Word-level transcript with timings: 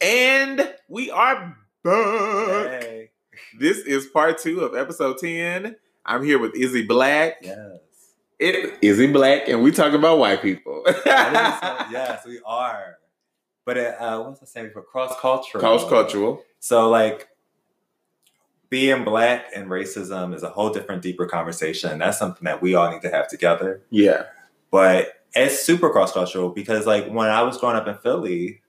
And 0.00 0.74
we 0.88 1.10
are 1.10 1.56
back. 1.84 2.82
Hey. 2.82 3.10
This 3.58 3.78
is 3.78 4.06
part 4.06 4.38
two 4.38 4.60
of 4.60 4.74
episode 4.74 5.18
10. 5.18 5.76
I'm 6.06 6.24
here 6.24 6.38
with 6.38 6.54
Izzy 6.54 6.86
Black. 6.86 7.36
Yes. 7.42 7.58
It, 8.38 8.78
Izzy 8.80 9.12
Black, 9.12 9.48
and 9.48 9.62
we 9.62 9.70
talk 9.70 9.92
about 9.92 10.18
white 10.18 10.40
people. 10.40 10.82
That 11.04 11.86
is- 11.86 11.92
yes, 11.92 12.24
we 12.26 12.40
are. 12.46 12.96
But 13.66 13.76
it, 13.76 13.94
uh, 14.00 14.22
what's 14.22 14.42
I 14.42 14.46
saying 14.46 14.70
for 14.72 14.82
cross 14.82 15.14
cultural? 15.20 15.60
Cross 15.60 15.88
cultural. 15.90 16.42
So 16.60 16.88
like 16.88 17.28
being 18.70 19.04
black 19.04 19.46
and 19.54 19.68
racism 19.68 20.34
is 20.34 20.42
a 20.42 20.48
whole 20.48 20.70
different, 20.70 21.02
deeper 21.02 21.26
conversation. 21.26 21.98
That's 21.98 22.18
something 22.18 22.44
that 22.44 22.62
we 22.62 22.74
all 22.74 22.90
need 22.90 23.02
to 23.02 23.10
have 23.10 23.28
together. 23.28 23.82
Yeah. 23.90 24.24
But 24.70 25.22
it's 25.34 25.60
super 25.60 25.90
cross 25.90 26.12
cultural 26.12 26.48
because 26.48 26.86
like 26.86 27.06
when 27.08 27.28
I 27.28 27.42
was 27.42 27.58
growing 27.58 27.76
up 27.76 27.86
in 27.86 27.96
Philly, 27.98 28.62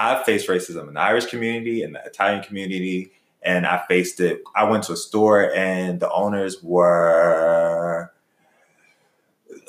I 0.00 0.22
faced 0.24 0.48
racism 0.48 0.88
in 0.88 0.94
the 0.94 1.00
Irish 1.00 1.26
community 1.26 1.82
and 1.82 1.94
the 1.94 2.02
Italian 2.04 2.42
community, 2.42 3.12
and 3.42 3.66
I 3.66 3.82
faced 3.88 4.20
it. 4.20 4.42
I 4.54 4.64
went 4.64 4.84
to 4.84 4.92
a 4.92 4.96
store 4.96 5.52
and 5.54 6.00
the 6.00 6.10
owners 6.10 6.62
were, 6.62 8.12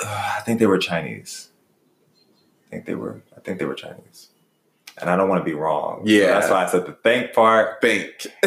I 0.03 0.41
think 0.45 0.59
they 0.59 0.66
were 0.67 0.77
Chinese. 0.77 1.49
I 2.67 2.70
think 2.72 2.86
they 2.86 2.95
were. 2.95 3.22
I 3.36 3.39
think 3.41 3.59
they 3.59 3.66
were 3.66 3.73
Chinese, 3.73 4.30
and 4.98 5.09
I 5.09 5.17
don't 5.17 5.27
want 5.27 5.41
to 5.41 5.45
be 5.45 5.53
wrong. 5.53 6.05
So 6.08 6.12
Yeah. 6.13 6.27
that's 6.39 6.50
why 6.50 6.63
I 6.63 6.67
said 6.67 6.86
the 6.86 6.94
thank 6.94 7.34
part. 7.34 7.81
Think. 7.81 8.27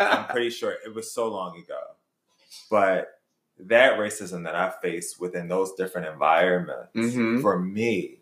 I'm 0.00 0.24
pretty 0.26 0.50
sure 0.50 0.72
it 0.84 0.92
was 0.94 1.12
so 1.12 1.28
long 1.28 1.56
ago, 1.58 1.78
but 2.70 3.20
that 3.60 3.96
racism 3.98 4.42
that 4.44 4.56
I 4.56 4.72
faced 4.82 5.20
within 5.20 5.46
those 5.46 5.72
different 5.74 6.08
environments 6.08 6.90
Mhm. 6.96 7.40
for 7.40 7.58
me, 7.60 8.18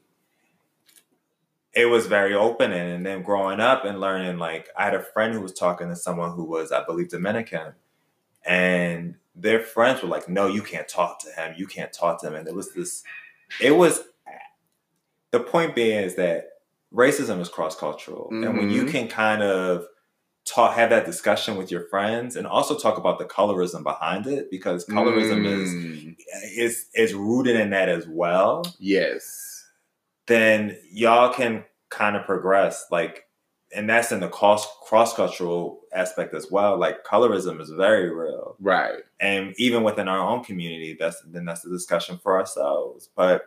it 1.75 1.87
was 1.87 2.07
very 2.07 2.35
open. 2.35 2.73
And, 2.73 2.93
and 2.93 3.07
then 3.07 3.23
growing 3.23 3.61
up 3.61 3.85
and 3.85 4.01
learning, 4.01 4.39
like, 4.39 4.69
I 4.77 4.85
had 4.85 4.95
a 4.95 5.03
friend 5.03 5.33
who 5.35 5.41
was 5.41 5.53
talking 5.53 5.89
to 5.89 5.97
someone 5.97 6.33
who 6.33 6.45
was, 6.45 6.71
I 6.73 6.85
believe, 6.85 7.09
Dominican, 7.09 7.73
and 8.45 9.17
their 9.35 9.61
friends 9.61 10.03
were 10.03 10.09
like, 10.09 10.29
No, 10.29 10.47
you 10.47 10.63
can't 10.63 10.89
talk 10.89 11.21
to 11.21 11.31
him. 11.31 11.55
You 11.57 11.67
can't 11.67 11.93
talk 11.93 12.21
to 12.21 12.27
him. 12.29 12.35
And 12.35 12.47
it 12.49 12.55
was 12.55 12.73
this, 12.75 13.03
it 13.61 13.71
was, 13.73 14.03
the 15.31 15.41
point 15.41 15.75
being 15.75 15.99
is 15.99 16.17
that 16.17 16.49
racism 16.93 17.41
is 17.41 17.49
cross 17.49 17.75
cultural. 17.75 18.29
And 18.31 18.59
when 18.59 18.69
you 18.71 18.85
Mhm. 18.85 18.91
can 18.91 19.09
kind 19.09 19.43
of, 19.43 19.87
talk 20.45 20.75
have 20.75 20.91
that 20.91 21.07
discussion 21.07 21.57
with 21.57 21.71
your 21.71 21.83
friends 21.89 22.35
and 22.35 22.49
also 22.49 22.77
talk 22.77 22.99
about 22.99 23.17
the 23.21 23.25
colorism 23.25 23.85
behind 23.85 24.27
it 24.27 24.51
because 24.51 24.85
colorism 24.87 25.47
is 25.47 25.73
Mm, 25.73 26.17
is 26.57 26.87
is 26.95 27.15
rooted 27.15 27.55
in 27.55 27.71
that 27.71 27.89
as 27.89 28.09
well 28.09 28.65
Yes. 28.81 29.52
Then 30.27 30.77
y'all 30.91 31.33
can 31.33 31.65
kind 31.89 32.17
of 32.17 32.25
progress 32.25 32.87
like 32.91 33.27
and 33.75 33.89
that's 33.89 34.13
in 34.13 34.21
the 34.21 34.29
cross 34.29 34.67
cross 34.83 35.15
cultural 35.15 35.81
aspect 35.93 36.33
as 36.35 36.51
well 36.51 36.79
like 36.79 37.05
colorism 37.05 37.61
is 37.61 37.71
very 37.71 38.11
real 38.11 38.57
Right. 38.61 39.01
and 39.21 39.55
even 39.59 39.83
within 39.83 40.09
our 40.09 40.19
own 40.21 40.43
community 40.45 40.97
that's 40.99 41.21
then 41.23 41.45
that's 41.45 41.63
the 41.63 41.71
discussion 41.71 42.19
for 42.23 42.39
ourselves 42.39 43.11
but 43.17 43.45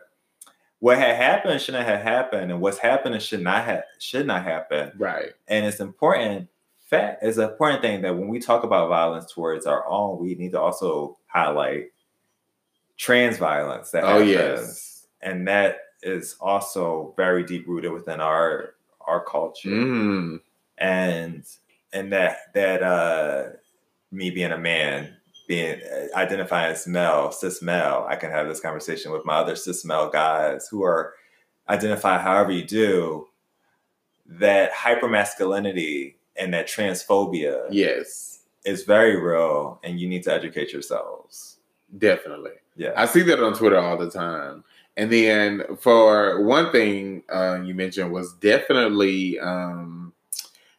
what 0.80 0.98
had 0.98 1.16
happened 1.16 1.60
shouldn't 1.60 1.86
have 1.88 2.02
happened 2.02 2.50
and 2.52 2.60
what's 2.60 2.78
happening 2.78 3.18
should 3.18 3.40
not 3.42 3.64
have 3.64 3.82
should 3.98 4.26
not 4.26 4.44
happen 4.44 4.92
Right. 4.96 5.32
and 5.48 5.64
it's 5.66 5.80
important 5.80 6.48
fact 6.88 7.24
is 7.24 7.38
an 7.38 7.50
important 7.50 7.82
thing 7.82 8.02
that 8.02 8.16
when 8.16 8.28
we 8.28 8.38
talk 8.38 8.62
about 8.62 8.88
violence 8.88 9.32
towards 9.32 9.66
our 9.66 9.84
own 9.88 10.20
we 10.20 10.34
need 10.36 10.52
to 10.52 10.60
also 10.60 11.18
highlight 11.26 11.86
trans 12.96 13.38
violence 13.38 13.90
that 13.90 14.04
Oh, 14.04 14.18
happens 14.24 14.30
yes. 14.30 15.06
and 15.20 15.48
that 15.48 15.78
is 16.06 16.36
also 16.40 17.12
very 17.16 17.44
deep 17.44 17.66
rooted 17.66 17.92
within 17.92 18.20
our 18.20 18.74
our 19.00 19.22
culture 19.24 19.68
Mm. 19.68 20.40
and 20.78 21.44
and 21.92 22.12
that 22.12 22.52
that 22.54 22.82
uh 22.82 23.44
me 24.12 24.30
being 24.30 24.52
a 24.52 24.58
man 24.58 25.14
being 25.48 25.80
uh, 25.80 26.16
identifying 26.18 26.72
as 26.72 26.86
male 26.86 27.30
cis 27.32 27.60
male 27.62 28.04
i 28.08 28.16
can 28.16 28.30
have 28.30 28.48
this 28.48 28.60
conversation 28.60 29.12
with 29.12 29.24
my 29.24 29.34
other 29.36 29.54
cis 29.56 29.84
male 29.84 30.08
guys 30.08 30.66
who 30.68 30.82
are 30.82 31.14
identify 31.68 32.18
however 32.18 32.50
you 32.52 32.64
do 32.64 33.26
that 34.26 34.72
hypermasculinity 34.72 36.14
and 36.36 36.52
that 36.54 36.66
transphobia 36.68 37.66
Yes. 37.70 38.40
is 38.64 38.82
very 38.84 39.20
real 39.20 39.80
and 39.84 40.00
you 40.00 40.08
need 40.08 40.22
to 40.24 40.32
educate 40.32 40.72
yourselves 40.72 41.58
Definitely. 41.98 42.52
yeah 42.76 42.92
I 42.96 43.06
see 43.06 43.22
that 43.22 43.40
on 43.42 43.54
Twitter 43.54 43.78
all 43.78 43.96
the 43.96 44.10
time. 44.10 44.64
And 44.96 45.12
then 45.12 45.62
for 45.78 46.42
one 46.42 46.72
thing 46.72 47.22
uh, 47.32 47.60
you 47.62 47.74
mentioned 47.74 48.12
was 48.12 48.32
definitely 48.34 49.38
um, 49.38 50.14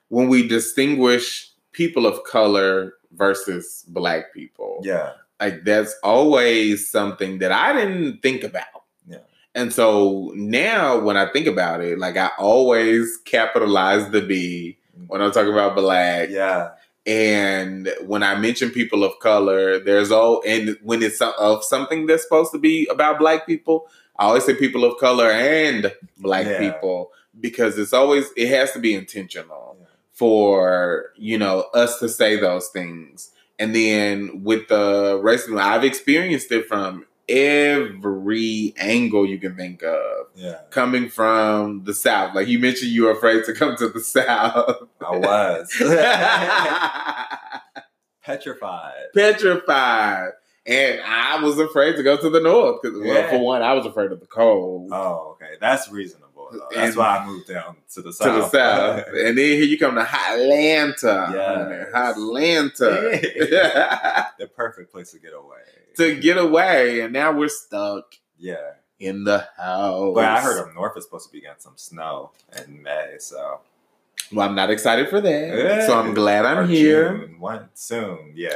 when 0.09 0.27
we 0.27 0.47
distinguish 0.47 1.51
people 1.71 2.05
of 2.07 2.23
color 2.23 2.93
versus 3.11 3.85
black 3.87 4.33
people. 4.33 4.79
yeah 4.83 5.11
Like 5.39 5.63
that's 5.63 5.95
always 6.03 6.89
something 6.89 7.39
that 7.39 7.51
I 7.51 7.73
didn't 7.73 8.21
think 8.21 8.43
about. 8.43 8.65
Yeah. 9.07 9.19
And 9.53 9.71
so 9.71 10.31
now 10.35 10.99
when 10.99 11.17
I 11.17 11.31
think 11.31 11.45
about 11.45 11.81
it, 11.81 11.99
like 11.99 12.17
I 12.17 12.31
always 12.39 13.17
capitalize 13.25 14.09
the 14.09 14.21
B 14.21 14.77
when 15.07 15.21
I'm 15.21 15.31
talking 15.31 15.53
about 15.53 15.75
black. 15.75 16.29
yeah 16.31 16.71
And 17.05 17.93
when 18.05 18.23
I 18.23 18.35
mention 18.35 18.71
people 18.71 19.03
of 19.03 19.17
color, 19.19 19.79
there's 19.79 20.11
all 20.11 20.41
and 20.45 20.75
when 20.81 21.01
it's 21.03 21.21
of 21.21 21.63
something 21.63 22.07
that's 22.07 22.23
supposed 22.23 22.51
to 22.51 22.59
be 22.59 22.87
about 22.87 23.19
black 23.19 23.45
people, 23.45 23.87
I 24.19 24.25
always 24.25 24.45
say 24.45 24.55
people 24.55 24.83
of 24.83 24.97
color 24.99 25.29
and 25.31 25.93
black 26.17 26.45
Yeah. 26.45 26.59
people 26.71 27.11
because 27.39 27.77
it's 27.77 27.93
always 27.93 28.25
it 28.35 28.49
has 28.49 28.71
to 28.71 28.79
be 28.79 28.95
intentional 28.95 29.77
for 30.11 31.11
you 31.15 31.37
know 31.37 31.65
us 31.73 31.99
to 31.99 32.09
say 32.09 32.39
those 32.39 32.67
things. 32.69 33.31
And 33.59 33.75
then 33.75 34.43
with 34.43 34.67
the 34.67 35.19
racism, 35.23 35.59
I've 35.59 35.83
experienced 35.83 36.51
it 36.51 36.67
from 36.67 37.05
every 37.29 38.73
angle 38.77 39.25
you 39.27 39.37
can 39.39 39.55
think 39.55 39.83
of. 39.83 40.27
yeah 40.35 40.59
Coming 40.69 41.09
from 41.09 41.83
the 41.83 41.93
South, 41.93 42.33
like 42.35 42.47
you 42.47 42.57
mentioned, 42.59 42.91
you 42.91 43.03
were 43.03 43.11
afraid 43.11 43.43
to 43.45 43.53
come 43.53 43.75
to 43.77 43.89
the 43.89 43.99
South. 43.99 44.87
i 45.05 45.17
was 45.17 45.69
petrified 48.23 48.93
petrified. 49.13 50.31
And 50.67 50.99
I 51.01 51.41
was 51.41 51.57
afraid 51.59 51.95
to 51.95 52.03
go 52.03 52.17
to 52.17 52.29
the 52.29 52.41
north 52.41 52.81
because, 52.81 52.99
well, 52.99 53.07
Yeah. 53.07 53.29
for 53.29 53.39
one, 53.39 53.61
I 53.61 53.73
was 53.73 53.85
afraid 53.85 54.11
of 54.11 54.19
the 54.19 54.25
cold 54.25 54.89
Oh, 54.91 55.37
okay. 55.41 55.53
That's 55.61 55.89
reasonable. 55.89 56.49
Though. 56.51 56.67
That's 56.71 56.89
And- 56.89 56.95
why 56.97 57.17
I 57.17 57.25
moved 57.25 57.47
down 57.47 57.77
to 57.93 58.01
the 58.01 58.11
south. 58.13 58.27
to 58.27 58.33
the 58.41 58.49
south. 58.49 59.05
and 59.13 59.37
then 59.37 59.45
here 59.45 59.63
you 59.63 59.77
come 59.79 59.95
to 59.95 60.01
Atlanta. 60.01 61.25
Oh, 61.29 61.69
yes. 61.69 61.89
Atlanta. 61.93 63.21
the 64.39 64.47
perfect 64.47 64.91
place 64.91 65.11
to 65.11 65.19
get 65.19 65.33
away. 65.33 65.57
to 65.97 66.15
get 66.19 66.37
away. 66.37 67.01
And 67.01 67.13
now 67.13 67.31
we're 67.31 67.47
stuck 67.49 68.15
yeah. 68.37 68.55
in 68.99 69.23
the 69.23 69.47
house. 69.57 70.13
But 70.15 70.25
I 70.25 70.41
heard 70.41 70.59
up 70.67 70.73
north 70.75 70.97
is 70.97 71.05
supposed 71.05 71.27
to 71.27 71.31
be 71.31 71.41
getting 71.41 71.59
some 71.59 71.77
snow 71.77 72.31
in 72.65 72.81
May, 72.81 73.15
so 73.19 73.61
Well, 74.31 74.47
I'm 74.47 74.55
not 74.55 74.69
excited 74.69 75.09
for 75.09 75.21
that. 75.21 75.85
So 75.87 75.97
I'm 75.97 76.13
glad 76.13 76.45
I'm 76.45 76.59
Or 76.59 76.65
here. 76.65 77.17
June, 77.17 77.39
one 77.39 77.69
soon. 77.73 78.33
Yeah. 78.35 78.49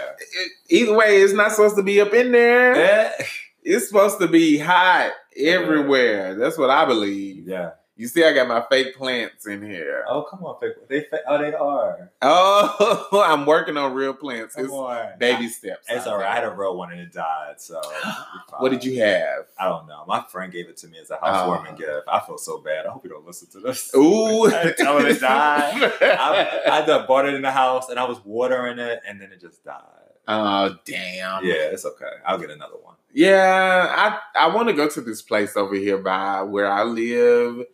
Either 0.70 0.96
way, 0.96 1.22
it's 1.22 1.34
not 1.34 1.52
supposed 1.52 1.76
to 1.78 1.84
be 1.84 2.02
up 2.02 2.14
in 2.14 2.32
there. 2.32 2.76
Eh. 2.76 3.24
It's 3.64 3.88
supposed 3.88 4.20
to 4.20 4.28
be 4.28 4.58
hot 4.58 5.12
everywhere. 5.38 6.36
That's 6.36 6.58
what 6.58 6.70
I 6.72 6.84
believe. 6.86 7.48
yeah. 7.48 7.72
You 7.98 8.08
see, 8.08 8.24
I 8.24 8.34
got 8.34 8.48
my 8.48 8.64
fake 8.72 8.96
plants 8.96 9.46
in 9.46 9.62
here. 9.62 10.06
Oh 10.08 10.24
come 10.24 10.44
on, 10.44 10.60
fake- 10.60 10.88
they 10.88 11.02
fa- 11.02 11.22
oh 11.28 11.38
they 11.38 11.54
are. 11.54 12.10
Oh, 12.22 13.24
I'm 13.28 13.46
working 13.46 13.78
on 13.78 13.94
real 13.94 14.14
plants. 14.14 14.56
Come 14.56 14.66
It's 14.66 14.74
on, 14.74 15.20
baby 15.20 15.48
steps. 15.50 15.86
It's 15.90 16.08
alright. 16.08 16.26
I 16.26 16.34
had 16.36 16.46
a 16.46 16.52
real 16.52 16.76
one 16.78 16.92
and 16.92 17.02
it 17.02 17.12
died. 17.14 17.56
So 17.60 17.80
What 18.60 18.70
did 18.72 18.84
you 18.84 19.02
have? 19.04 19.46
I 19.60 19.66
don't 19.66 19.88
know. 19.88 20.04
My 20.08 20.24
friend 20.24 20.52
gave 20.52 20.68
it 20.70 20.78
to 20.78 20.88
me 20.88 20.98
as 21.00 21.12
a 21.12 21.20
Oh. 21.22 21.26
housewarming 21.32 21.74
uh. 21.74 21.78
gift. 21.78 22.08
I 22.08 22.22
feel 22.22 22.38
so 22.40 22.60
bad. 22.60 22.86
I 22.88 22.90
hope 22.92 23.04
you 23.04 23.10
don't 23.12 23.26
listen 23.26 23.50
to 23.52 23.60
this. 23.60 23.92
Ooh, 23.96 24.46
I 24.52 24.72
tell 24.76 24.98
it 25.06 25.14
to 25.14 25.20
die. 25.20 25.72
I, 26.02 26.82
I 26.82 27.06
bought 27.06 27.28
it 27.28 27.34
in 27.36 27.42
the 27.44 27.52
house 27.52 27.90
and 27.90 28.00
I 28.00 28.06
was 28.06 28.24
watering 28.26 28.80
it 28.80 29.02
and 29.08 29.22
then 29.22 29.32
it 29.32 29.42
just 29.42 29.64
died. 29.64 29.84
oh 30.28 30.76
damn. 30.86 31.46
Yeah, 31.46 31.54
it's 31.74 31.86
okay. 31.86 32.06
I'll 32.26 32.40
get 32.40 32.50
another 32.50 32.78
one. 32.82 32.96
Yeah, 33.14 34.18
I 34.36 34.46
I 34.48 34.56
want 34.56 34.70
to 34.70 34.74
go 34.74 34.88
to 34.88 35.02
this 35.02 35.22
place 35.22 35.58
over 35.58 35.76
here 35.76 35.98
by 35.98 36.42
where 36.44 36.72
I 36.72 36.84
live. 36.84 37.66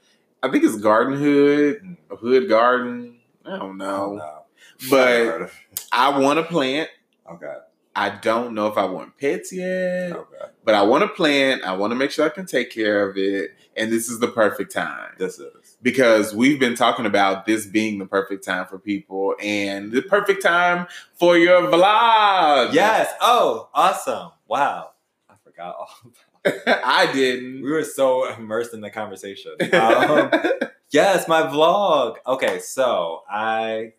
I 0.44 0.50
think 0.50 0.64
it's 0.64 0.78
Garden 0.78 1.18
Hood, 1.18 1.98
a 2.12 2.16
Hood 2.16 2.48
Garden. 2.50 3.18
I 3.46 3.58
don't 3.58 3.78
know, 3.78 4.20
oh, 4.22 4.44
don't 4.80 4.90
but 4.90 5.52
I 5.92 6.18
want 6.20 6.40
a 6.40 6.44
plant. 6.44 6.90
okay. 7.32 7.54
I 7.96 8.10
don't 8.10 8.54
know 8.54 8.68
if 8.68 8.78
I 8.78 8.86
want 8.86 9.18
pets 9.18 9.52
yet, 9.52 10.12
Okay. 10.12 10.46
but 10.64 10.76
I 10.76 10.84
want 10.84 11.04
a 11.04 11.08
plant. 11.08 11.64
I 11.64 11.76
want 11.76 11.90
to 11.90 11.96
make 11.96 12.12
sure 12.12 12.28
I 12.28 12.30
can 12.30 12.46
take 12.46 12.70
care 12.70 13.10
of 13.10 13.18
it, 13.18 13.52
and 13.76 13.92
this 13.92 14.08
is 14.08 14.20
the 14.20 14.28
perfect 14.28 14.72
time. 14.72 15.14
This 15.18 15.40
is. 15.40 15.78
because 15.82 16.36
we've 16.36 16.60
been 16.60 16.76
talking 16.76 17.08
about 17.08 17.48
this 17.48 17.66
being 17.66 17.98
the 17.98 18.06
perfect 18.06 18.44
time 18.46 18.68
for 18.68 18.78
people 18.78 19.34
and 19.42 19.92
the 19.92 20.04
perfect 20.04 20.44
time 20.44 20.86
for 21.16 21.38
your 21.40 21.62
vlog. 21.64 22.72
Yes. 22.74 23.12
Oh, 23.20 23.70
awesome. 23.74 24.30
Wow. 24.48 24.92
I 25.28 25.34
forgot 25.44 25.76
all 25.80 25.90
about 26.04 26.14
I 26.68 27.10
didn't. 27.14 27.62
We 27.64 27.72
were 27.72 27.84
so 27.84 28.32
immersed 28.34 28.74
in 28.74 28.82
the 28.82 28.90
conversation. 28.90 29.56
Um, 29.74 30.32
yes, 30.92 31.28
my 31.28 31.44
vlog. 31.44 32.16
Okay, 32.26 32.60
so 32.60 33.24
I 33.30 33.94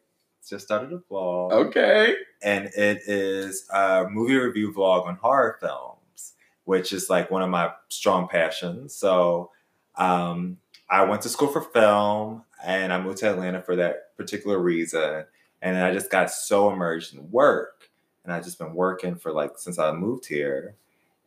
just 0.48 0.64
started 0.64 0.92
a 0.92 0.98
vlog. 1.12 1.52
okay. 1.52 2.14
and 2.42 2.66
it 2.66 3.02
is 3.06 3.68
a 3.72 4.06
movie 4.10 4.36
review 4.36 4.72
vlog 4.72 5.06
on 5.06 5.16
horror 5.16 5.58
films, 5.60 6.32
which 6.64 6.92
is 6.92 7.10
like 7.10 7.30
one 7.30 7.42
of 7.42 7.50
my 7.50 7.70
strong 7.88 8.28
passions. 8.28 8.94
So 8.94 9.50
um, 9.96 10.58
I 10.88 11.04
went 11.04 11.22
to 11.22 11.28
school 11.28 11.48
for 11.48 11.60
film 11.60 12.44
and 12.64 12.92
I 12.92 13.00
moved 13.00 13.18
to 13.18 13.30
Atlanta 13.30 13.62
for 13.62 13.76
that 13.76 14.16
particular 14.16 14.58
reason. 14.58 15.24
And 15.60 15.76
I 15.76 15.92
just 15.92 16.10
got 16.10 16.30
so 16.30 16.70
immersed 16.70 17.14
in 17.14 17.30
work. 17.30 17.90
And 18.24 18.32
I've 18.32 18.44
just 18.44 18.58
been 18.58 18.74
working 18.74 19.16
for 19.16 19.32
like 19.32 19.58
since 19.58 19.78
I 19.78 19.92
moved 19.92 20.26
here. 20.26 20.76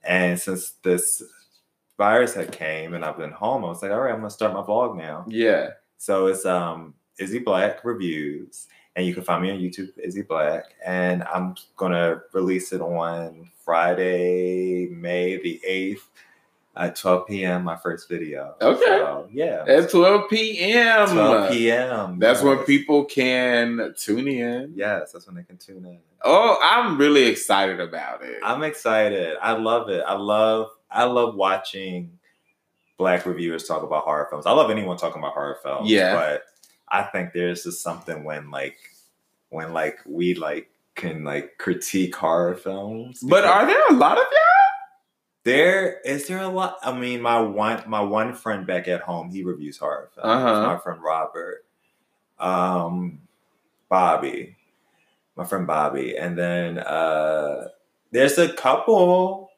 And 0.04 0.40
since 0.40 0.72
this 0.84 1.22
virus 1.98 2.34
had 2.34 2.52
came 2.52 2.94
and 2.94 3.06
I've 3.06 3.18
been 3.18 3.32
home, 3.32 3.64
I 3.64 3.68
was 3.68 3.82
like, 3.82 3.92
all 3.92 4.02
right, 4.02 4.12
I'm 4.14 4.20
gonna 4.20 4.30
start 4.30 4.54
my 4.54 4.62
vlog 4.62 4.98
now. 4.98 5.26
Yeah. 5.28 5.72
So 5.98 6.28
it's 6.28 6.46
um 6.46 6.96
Izzy 7.20 7.40
Black 7.40 7.86
reviews, 7.86 8.68
and 8.96 9.06
you 9.06 9.14
can 9.14 9.24
find 9.24 9.44
me 9.44 9.52
on 9.52 9.60
YouTube, 9.60 9.90
Izzy 9.98 10.24
Black, 10.24 10.64
and 10.86 11.24
I'm 11.24 11.56
gonna 11.78 12.22
release 12.34 12.74
it 12.74 12.82
on 12.82 13.50
Friday, 13.64 14.88
May 14.88 15.38
the 15.42 15.62
eighth, 15.66 16.10
at 16.76 16.96
12 16.96 17.28
p.m. 17.28 17.64
My 17.64 17.76
first 17.76 18.08
video. 18.08 18.56
Okay. 18.62 18.84
So, 18.86 19.28
yeah. 19.32 19.64
At 19.68 19.90
12 19.90 20.30
p.m. 20.30 21.10
12 21.10 21.52
p.m. 21.52 22.20
That's 22.20 22.42
when 22.42 22.60
people 22.60 23.06
can 23.06 23.94
tune 23.98 24.28
in. 24.28 24.74
Yes, 24.76 25.12
that's 25.12 25.28
when 25.28 25.36
they 25.36 25.44
can 25.44 25.58
tune 25.58 25.86
in. 25.86 26.00
Oh, 26.24 26.58
I'm 26.64 26.98
really 26.98 27.26
excited 27.26 27.80
about 27.80 28.24
it. 28.24 28.40
I'm 28.44 28.64
excited. 28.64 29.38
I 29.42 29.54
love 29.54 29.90
it. 29.90 30.04
I 30.08 30.14
love. 30.14 30.70
I 30.90 31.06
love 31.06 31.36
watching 31.36 32.18
black 32.98 33.26
reviewers 33.26 33.68
talk 33.68 33.82
about 33.84 34.04
horror 34.04 34.28
films. 34.30 34.46
I 34.46 34.52
love 34.52 34.70
anyone 34.70 34.98
talking 34.98 35.22
about 35.22 35.34
horror 35.34 35.58
films. 35.64 35.90
Yeah. 35.90 36.14
but 36.14 36.44
I 36.90 37.04
think 37.04 37.34
there's 37.34 37.64
just 37.64 37.82
something 37.82 38.24
when 38.24 38.52
like 38.52 38.78
when 39.50 39.74
like 39.74 40.00
we 40.06 40.36
like 40.36 40.70
can 40.96 41.24
like 41.24 41.58
critique 41.58 42.16
horror 42.16 42.54
films. 42.54 43.20
but 43.24 43.46
are 43.46 43.66
there 43.66 43.82
a 43.90 43.94
lot 43.94 44.18
of 44.18 44.26
y'all? 44.32 44.51
There 45.44 46.00
is 46.02 46.28
there 46.28 46.40
a 46.40 46.48
lot? 46.48 46.78
I 46.84 46.92
mean, 46.98 47.22
my 47.22 47.40
one 47.42 47.84
my 47.88 48.02
one 48.02 48.34
friend 48.34 48.66
back 48.68 48.88
at 48.88 49.02
home 49.02 49.30
he 49.32 49.44
reviews 49.44 49.78
horror 49.78 50.10
films. 50.14 50.28
Uh-huh. 50.30 50.62
My 50.68 50.78
friend 50.78 51.02
Robert, 51.02 51.66
um, 52.40 53.22
Bobby, 53.90 54.56
my 55.36 55.44
friend 55.46 55.66
Bobby, 55.68 56.16
and 56.18 56.38
then 56.38 56.78
uh, 56.80 57.68
there's 58.12 58.38
a 58.38 58.52
couple. 58.54 59.50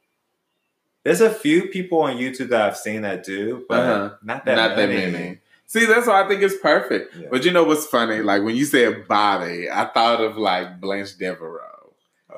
There's 1.04 1.20
a 1.22 1.30
few 1.30 1.68
people 1.68 2.02
on 2.04 2.16
YouTube 2.16 2.48
that 2.50 2.62
I've 2.62 2.78
seen 2.78 3.02
that 3.02 3.26
do, 3.26 3.66
but 3.68 3.80
Uh-huh. 3.80 4.16
not 4.24 4.46
that 4.46 4.56
Not 4.56 4.76
that 4.78 4.88
many. 4.90 5.12
many. 5.12 5.40
See, 5.66 5.86
that's 5.86 6.08
why 6.08 6.24
I 6.24 6.28
think 6.30 6.42
it's 6.42 6.56
perfect. 6.58 7.16
Yeah. 7.16 7.28
But 7.30 7.44
you 7.44 7.52
know 7.52 7.64
what's 7.66 7.86
funny? 7.88 8.20
Like 8.22 8.44
when 8.44 8.56
you 8.56 8.64
said 8.64 9.06
Bobby, 9.08 9.70
I 9.70 9.86
thought 9.86 10.22
of 10.22 10.38
like 10.38 10.80
Blanche 10.80 11.18
Devereaux. 11.18 11.94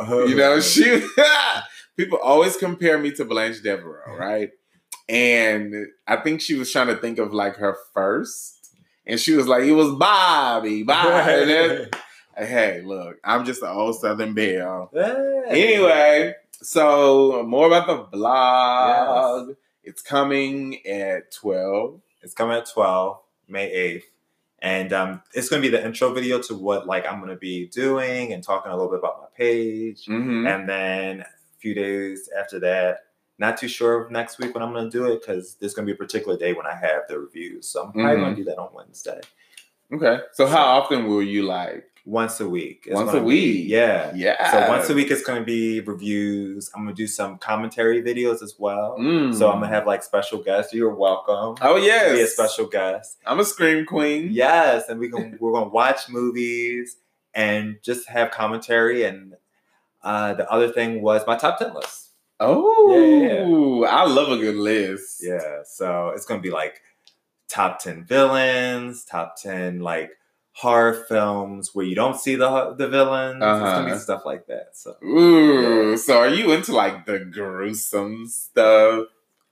You 0.10 0.36
know, 0.36 0.60
she 0.62 0.84
people 1.98 2.18
always 2.22 2.58
compare 2.58 2.98
me 2.98 3.12
to 3.14 3.26
Blanche 3.26 3.62
Devereaux, 3.62 4.16
right? 4.18 4.52
And 5.08 5.88
I 6.08 6.18
think 6.18 6.42
she 6.42 6.56
was 6.56 6.72
trying 6.72 6.88
to 6.88 6.96
think 6.96 7.20
of 7.20 7.34
like 7.34 7.58
her 7.58 7.78
first, 7.94 8.76
and 9.06 9.20
she 9.20 9.34
was 9.34 9.48
like, 9.48 9.64
"It 9.64 9.74
was 9.74 9.94
Bobby, 9.96 10.84
Bobby." 10.84 11.10
And 11.42 11.50
then- 11.50 11.90
hey, 12.38 12.82
look, 12.84 13.18
I'm 13.24 13.46
just 13.46 13.62
an 13.62 13.70
old 13.70 14.00
Southern 14.00 14.34
belle. 14.34 14.90
Anyway, 15.48 16.34
so 16.52 17.44
more 17.48 17.68
about 17.68 17.88
the 17.88 18.18
blog. 18.18 19.56
It's 19.84 20.02
coming 20.02 20.86
at 20.88 21.32
twelve. 21.32 22.02
It's 22.26 22.34
coming 22.34 22.58
at 22.58 22.66
12, 22.66 23.20
May 23.48 23.70
8th. 23.72 24.04
And 24.58 24.92
um, 24.94 25.22
it's 25.36 25.48
going 25.48 25.62
to 25.62 25.70
be 25.70 25.72
the 25.72 25.86
intro 25.86 26.12
video 26.12 26.42
to 26.42 26.56
what 26.56 26.88
like 26.88 27.06
I'm 27.06 27.20
going 27.20 27.30
to 27.30 27.36
be 27.36 27.68
doing 27.68 28.34
and 28.34 28.44
talking 28.44 28.72
a 28.72 28.76
little 28.76 28.90
bit 28.90 28.98
about 28.98 29.22
my 29.22 29.28
page. 29.38 30.06
Mm-hmm. 30.08 30.48
And 30.48 30.68
then 30.68 31.26
few 31.66 31.74
days 31.74 32.30
after 32.40 32.60
that, 32.60 33.00
not 33.40 33.58
too 33.58 33.68
sure 33.68 34.04
of 34.04 34.12
next 34.12 34.38
week 34.40 34.54
when 34.54 34.62
I'm 34.64 34.72
going 34.72 34.90
to 34.90 34.96
do 34.98 35.12
it 35.12 35.22
because 35.22 35.56
there's 35.60 35.74
going 35.74 35.88
to 35.88 35.92
be 35.92 35.96
a 35.96 35.98
particular 35.98 36.38
day 36.38 36.54
when 36.54 36.68
I 36.68 36.76
have 36.76 37.02
the 37.10 37.20
reviews. 37.20 37.68
So 37.68 37.84
I'm 37.84 37.92
probably 37.92 38.12
Mhm. 38.18 38.22
going 38.24 38.36
to 38.36 38.42
do 38.44 38.46
that 38.50 38.58
on 38.60 38.70
Wednesday. 38.74 39.20
Okay. 39.92 40.20
So 40.34 40.46
how 40.46 40.64
often 40.78 41.08
will 41.08 41.24
you 41.24 41.42
like? 41.44 41.84
Once 42.08 42.40
a 42.40 42.48
week. 42.48 42.84
It's 42.86 42.94
Once 42.94 43.14
a 43.16 43.20
be- 43.20 43.26
week. 43.26 43.64
yeah. 43.68 44.12
Yeah. 44.14 44.52
So 44.52 44.68
once 44.70 44.88
a 44.92 44.94
week 44.94 45.10
it's 45.10 45.24
going 45.24 45.40
to 45.40 45.46
be 45.46 45.80
reviews. 45.80 46.70
I'm 46.76 46.84
going 46.84 46.96
to 46.96 47.02
do 47.04 47.08
some 47.08 47.40
commentary 47.40 48.00
videos 48.04 48.44
as 48.44 48.54
well. 48.60 48.96
Mm. 49.00 49.34
So 49.34 49.50
I'm 49.50 49.58
going 49.60 49.72
to 49.72 49.76
have 49.76 49.88
like 49.88 50.04
special 50.04 50.38
guests. 50.44 50.72
You're 50.72 50.94
welcome. 50.94 51.56
Oh 51.68 51.78
to 51.80 51.84
yes. 51.84 52.12
Be 52.16 52.22
a 52.22 52.28
special 52.28 52.68
guest. 52.68 53.18
I'm 53.26 53.40
a 53.40 53.46
scream 53.46 53.88
queen. 53.88 54.28
Yes, 54.32 54.88
and 54.88 55.00
we 55.00 55.10
can 55.10 55.36
we're 55.42 55.52
gonna 55.54 55.70
watch 55.82 56.08
movies 56.08 56.98
and 57.34 57.78
just 57.82 58.08
have 58.08 58.30
commentary. 58.30 59.04
And 59.04 59.34
uh, 60.06 60.34
the 60.36 60.50
other 60.50 60.70
thing 60.72 61.02
was 61.02 61.26
my 61.28 61.36
top 61.36 61.60
ten 61.60 61.74
list. 61.74 62.12
Oh, 62.40 63.84
I 63.90 64.06
love 64.06 64.30
a 64.30 64.38
good 64.38 64.56
list. 64.56 65.22
Yeah, 65.22 65.64
so 65.66 66.10
it's 66.16 66.26
gonna 66.26 66.42
be 66.42 66.52
like 66.52 66.82
top 67.50 67.80
ten 67.80 68.06
villains, 68.06 69.04
top 69.06 69.36
ten 69.42 69.80
like 69.80 70.12
horror 70.54 70.94
films 71.10 71.72
where 71.74 71.86
you 71.86 71.96
don't 71.96 72.20
see 72.20 72.36
the 72.36 72.74
the 72.78 72.88
villains. 72.88 73.42
It's 73.44 73.60
gonna 73.74 73.86
be 73.86 73.92
Uh-huh. 73.92 74.00
stuff 74.00 74.26
like 74.26 74.48
that. 74.48 74.70
So 74.78 74.96
Ooh, 75.04 75.98
so 75.98 76.20
are 76.20 76.30
you 76.30 76.52
into 76.52 76.74
like 76.74 77.06
the 77.06 77.20
gruesome 77.20 78.28
stuff? 78.28 79.08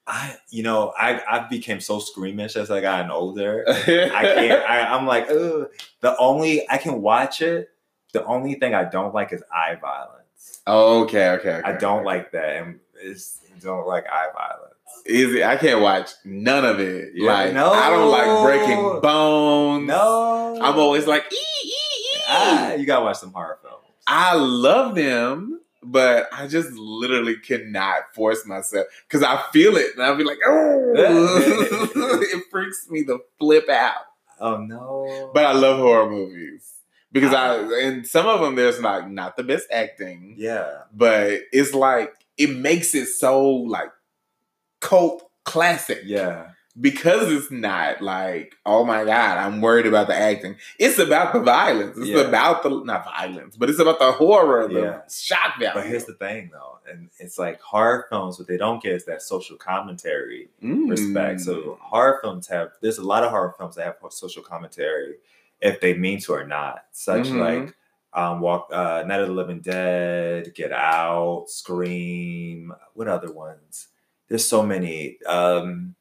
I, 0.06 0.36
you 0.50 0.64
know, 0.64 0.94
I 0.98 1.22
I 1.30 1.48
became 1.48 1.80
so 1.80 2.00
squeamish 2.00 2.58
as 2.58 2.70
I 2.70 2.82
gotten 2.82 3.10
older. 3.10 3.64
I 3.68 4.24
can't. 4.24 4.64
I, 4.70 4.82
I'm 4.94 5.08
like, 5.08 5.30
Ugh. 5.30 5.68
the 6.02 6.18
only 6.18 6.70
I 6.70 6.78
can 6.78 7.02
watch 7.02 7.42
it. 7.42 7.70
The 8.12 8.24
only 8.26 8.56
thing 8.56 8.76
I 8.76 8.84
don't 8.84 9.14
like 9.14 9.32
is 9.34 9.42
eye 9.52 9.76
violence. 9.82 10.23
Okay, 10.68 11.30
okay, 11.31 11.50
okay. 11.56 11.62
I 11.63 11.74
don't 11.78 12.04
like 12.04 12.31
that, 12.31 12.56
and 12.63 12.80
it's, 13.01 13.40
I 13.56 13.60
don't 13.60 13.88
like 13.88 14.06
eye 14.07 14.28
violence. 14.34 14.69
Easy. 15.07 15.44
I 15.44 15.57
can't 15.57 15.81
watch 15.81 16.12
none 16.24 16.63
of 16.63 16.80
it. 16.80 17.12
Yeah, 17.16 17.34
like 17.34 17.54
no. 17.54 17.72
I 17.72 17.90
don't 17.90 18.10
like 18.10 18.44
breaking 18.45 19.01
bones. 19.01 19.88
No, 19.88 20.57
I'm 20.62 20.80
always 20.80 21.07
like, 21.07 21.25
ee, 21.31 21.36
ee, 21.36 21.68
ee. 21.68 22.22
ah, 22.30 22.74
you 22.75 22.86
gotta 22.86 23.04
watch 23.04 23.18
some 23.18 23.34
horror 23.34 23.60
films. 23.62 23.78
I 24.07 24.36
love 24.36 24.95
them, 24.95 25.60
but 25.81 26.30
I 26.31 26.48
just 26.48 26.72
literally 26.72 27.36
cannot 27.38 28.13
force 28.13 28.46
myself 28.46 28.86
because 29.07 29.24
I 29.24 29.44
feel 29.51 29.75
it 29.75 29.94
and 29.96 30.04
I'll 30.04 30.16
be 30.16 30.24
like, 30.24 30.38
oh, 30.46 30.94
it 32.31 32.44
freaks 32.50 32.89
me 32.89 33.04
the 33.04 33.19
flip 33.39 33.68
out. 33.69 34.06
oh 34.39 34.57
no, 34.57 35.31
But 35.34 35.46
I 35.46 35.51
love 35.54 35.80
horror 35.80 36.10
movies 36.10 36.74
because 37.13 37.34
I 37.34 37.58
and 37.84 38.05
some 38.05 38.27
of 38.27 38.41
them 38.41 38.55
there's 38.55 38.82
like 38.82 39.08
not 39.10 39.38
the 39.38 39.43
best 39.43 39.67
acting, 39.72 40.36
yeah, 40.38 40.79
but 40.93 41.39
it's 41.53 41.74
like 41.74 42.13
it 42.38 42.50
makes 42.50 42.93
it 42.96 43.05
so 43.05 43.48
like 43.48 43.91
cult 44.79 45.29
classic 45.46 46.00
yeah, 46.05 46.50
because 46.79 47.32
it's 47.32 47.51
not 47.51 48.01
like 48.01 48.55
oh 48.65 48.84
my 48.86 49.03
god 49.03 49.38
i'm 49.38 49.60
worried 49.62 49.86
about 49.86 50.08
the 50.08 50.15
acting 50.15 50.55
it's 50.79 50.98
about 51.00 51.34
the 51.34 51.39
violence 51.41 51.98
it's 51.98 52.08
Yeah. 52.08 52.22
about 52.22 52.63
the 52.63 52.70
not 52.84 53.03
violence 53.05 53.55
but 53.58 53.70
it's 53.70 53.79
about 53.79 54.00
the 54.00 54.12
horror 54.13 54.67
the 54.67 54.82
Yeah. 54.82 55.01
shock 55.10 55.60
value 55.60 55.74
but 55.75 55.86
here's 55.86 56.05
the 56.05 56.13
thing 56.13 56.50
though, 56.53 56.79
and 56.89 57.10
it's 57.20 57.38
like 57.38 57.60
horror 57.62 58.05
films. 58.10 58.39
What 58.39 58.48
they 58.48 58.58
don't 58.58 58.82
get 58.82 58.93
is 58.93 59.05
that 59.05 59.22
social 59.22 59.58
commentary 59.58 60.50
Mm. 60.63 60.89
respect. 60.89 61.41
So 61.41 61.77
horror 61.82 62.20
films 62.22 62.48
have. 62.48 62.72
There's 62.82 62.98
a 62.98 63.05
lot 63.05 63.24
of 63.24 63.29
horror 63.32 63.53
films 63.58 63.75
that 63.75 63.86
have 63.86 63.96
social 64.12 64.43
commentary, 64.43 65.15
if 65.63 65.79
they 65.82 65.93
mean 65.96 66.20
to 66.22 66.34
or 66.34 66.46
not. 66.46 66.86
Such 66.91 67.27
Mhm. 67.27 67.39
like 67.39 67.75
um, 68.15 68.41
Walk, 68.41 68.67
uh, 68.72 69.03
Night 69.08 69.22
of 69.22 69.27
the 69.29 69.34
Living 69.34 69.60
Dead, 69.62 70.53
Get 70.53 70.72
Out, 70.72 71.46
Scream. 71.50 72.72
What 72.93 73.08
other 73.08 73.32
ones? 73.34 73.88
There's 74.27 74.46
so 74.48 74.62
many. 74.62 75.17
Um, 75.24 75.96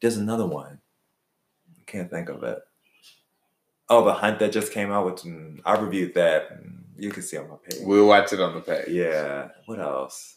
there's 0.00 0.16
another 0.16 0.46
one. 0.46 0.80
I 1.76 1.82
can't 1.90 2.08
think 2.08 2.28
of 2.28 2.44
it. 2.44 2.60
Oh, 3.88 4.04
the 4.04 4.12
Hunt 4.12 4.38
that 4.38 4.52
just 4.52 4.72
came 4.72 4.92
out. 4.92 5.06
Which 5.06 5.22
mm, 5.22 5.60
I 5.64 5.76
reviewed 5.76 6.14
that. 6.14 6.62
mm, 6.62 6.82
You 6.96 7.10
can 7.10 7.22
see 7.24 7.36
on 7.36 7.48
my 7.48 7.56
page. 7.56 7.80
we'll 7.82 8.06
watch 8.06 8.32
it 8.32 8.40
on 8.40 8.54
the 8.54 8.60
page 8.60 8.88
Yeah. 8.88 9.48
What 9.66 9.80
else? 9.80 10.36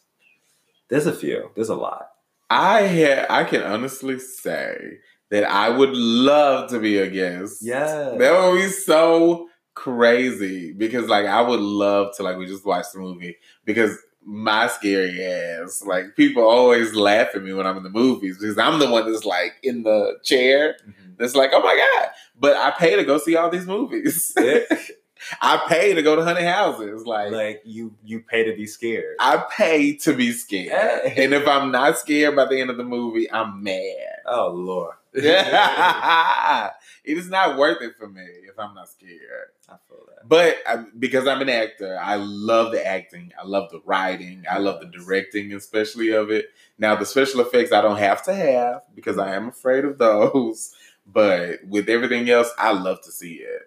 There's 0.88 1.06
a 1.06 1.12
few. 1.14 1.50
There's 1.54 1.68
a 1.68 1.74
lot. 1.76 2.08
i 2.50 2.86
ha- 2.86 3.26
i 3.30 3.44
can 3.44 3.62
honestly 3.62 4.18
say 4.18 4.98
that 5.32 5.42
i 5.44 5.68
would 5.68 5.90
love 5.96 6.70
to 6.70 6.78
be 6.78 6.98
a 6.98 7.08
guest 7.10 7.58
Yeah. 7.62 8.14
that 8.18 8.32
would 8.52 8.56
be 8.60 8.68
so 8.68 9.48
crazy 9.74 10.72
because 10.72 11.08
like 11.08 11.26
i 11.26 11.40
would 11.42 11.60
love 11.60 12.14
to 12.16 12.22
like 12.22 12.36
we 12.36 12.46
just 12.46 12.64
watched 12.64 12.92
the 12.92 13.00
movie 13.00 13.36
because 13.64 13.96
my 14.24 14.68
scary 14.68 15.24
ass 15.24 15.82
like 15.84 16.14
people 16.14 16.44
always 16.44 16.94
laugh 16.94 17.28
at 17.34 17.42
me 17.42 17.52
when 17.52 17.66
i'm 17.66 17.76
in 17.78 17.82
the 17.82 17.90
movies 17.90 18.38
because 18.38 18.56
i'm 18.58 18.78
the 18.78 18.88
one 18.90 19.10
that's 19.10 19.24
like 19.24 19.54
in 19.64 19.82
the 19.82 20.16
chair 20.22 20.76
Mhm. 20.86 20.94
It's 21.18 21.36
like, 21.36 21.50
oh 21.52 21.60
my 21.62 21.76
god! 21.76 22.08
But 22.36 22.56
I 22.56 22.72
pay 22.72 22.96
to 22.96 23.04
go 23.04 23.16
see 23.18 23.36
all 23.36 23.48
these 23.50 23.66
movies. 23.66 24.34
I 25.40 25.62
pay 25.68 25.94
to 25.94 26.02
go 26.02 26.16
to 26.16 26.24
haunted 26.24 26.44
houses. 26.44 27.06
Like, 27.06 27.32
Like 27.32 27.62
you, 27.64 27.94
you 28.04 28.20
pay 28.20 28.44
to 28.44 28.56
be 28.56 28.66
scared. 28.66 29.16
I 29.20 29.44
pay 29.50 29.96
to 29.98 30.14
be 30.14 30.32
scared, 30.32 30.72
and 31.16 31.32
if 31.32 31.46
I'm 31.46 31.70
not 31.70 31.98
scared 31.98 32.36
by 32.36 32.46
the 32.46 32.60
end 32.60 32.70
of 32.70 32.76
the 32.76 32.84
movie, 32.84 33.30
I'm 33.30 33.62
mad. 33.62 34.18
oh 34.26 34.50
lord. 34.50 34.94
it 37.04 37.18
is 37.18 37.28
not 37.28 37.58
worth 37.58 37.82
it 37.82 37.96
for 37.98 38.08
me 38.08 38.22
if 38.22 38.58
I'm 38.58 38.74
not 38.74 38.88
scared. 38.88 39.48
I 39.68 39.76
feel 39.88 40.04
that. 40.08 40.28
But 40.28 40.56
I, 40.66 40.84
because 40.98 41.26
I'm 41.26 41.42
an 41.42 41.48
actor, 41.48 41.98
I 42.00 42.16
love 42.16 42.72
the 42.72 42.86
acting. 42.86 43.32
I 43.38 43.44
love 43.44 43.70
the 43.70 43.80
writing. 43.84 44.44
I 44.50 44.58
love 44.58 44.80
the 44.80 44.86
directing, 44.86 45.52
especially 45.52 46.12
of 46.12 46.30
it. 46.30 46.46
Now, 46.78 46.96
the 46.96 47.06
special 47.06 47.40
effects 47.40 47.72
I 47.72 47.82
don't 47.82 47.98
have 47.98 48.22
to 48.24 48.34
have 48.34 48.82
because 48.94 49.18
I 49.18 49.34
am 49.34 49.48
afraid 49.48 49.84
of 49.84 49.98
those. 49.98 50.74
But 51.06 51.64
with 51.66 51.88
everything 51.88 52.30
else, 52.30 52.50
I 52.58 52.72
love 52.72 53.02
to 53.02 53.12
see 53.12 53.34
it. 53.34 53.62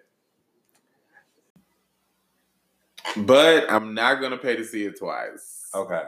But 3.16 3.70
I'm 3.70 3.94
not 3.94 4.20
gonna 4.20 4.38
pay 4.38 4.56
to 4.56 4.64
see 4.64 4.84
it 4.84 4.98
twice. 4.98 5.68
Okay. 5.74 6.02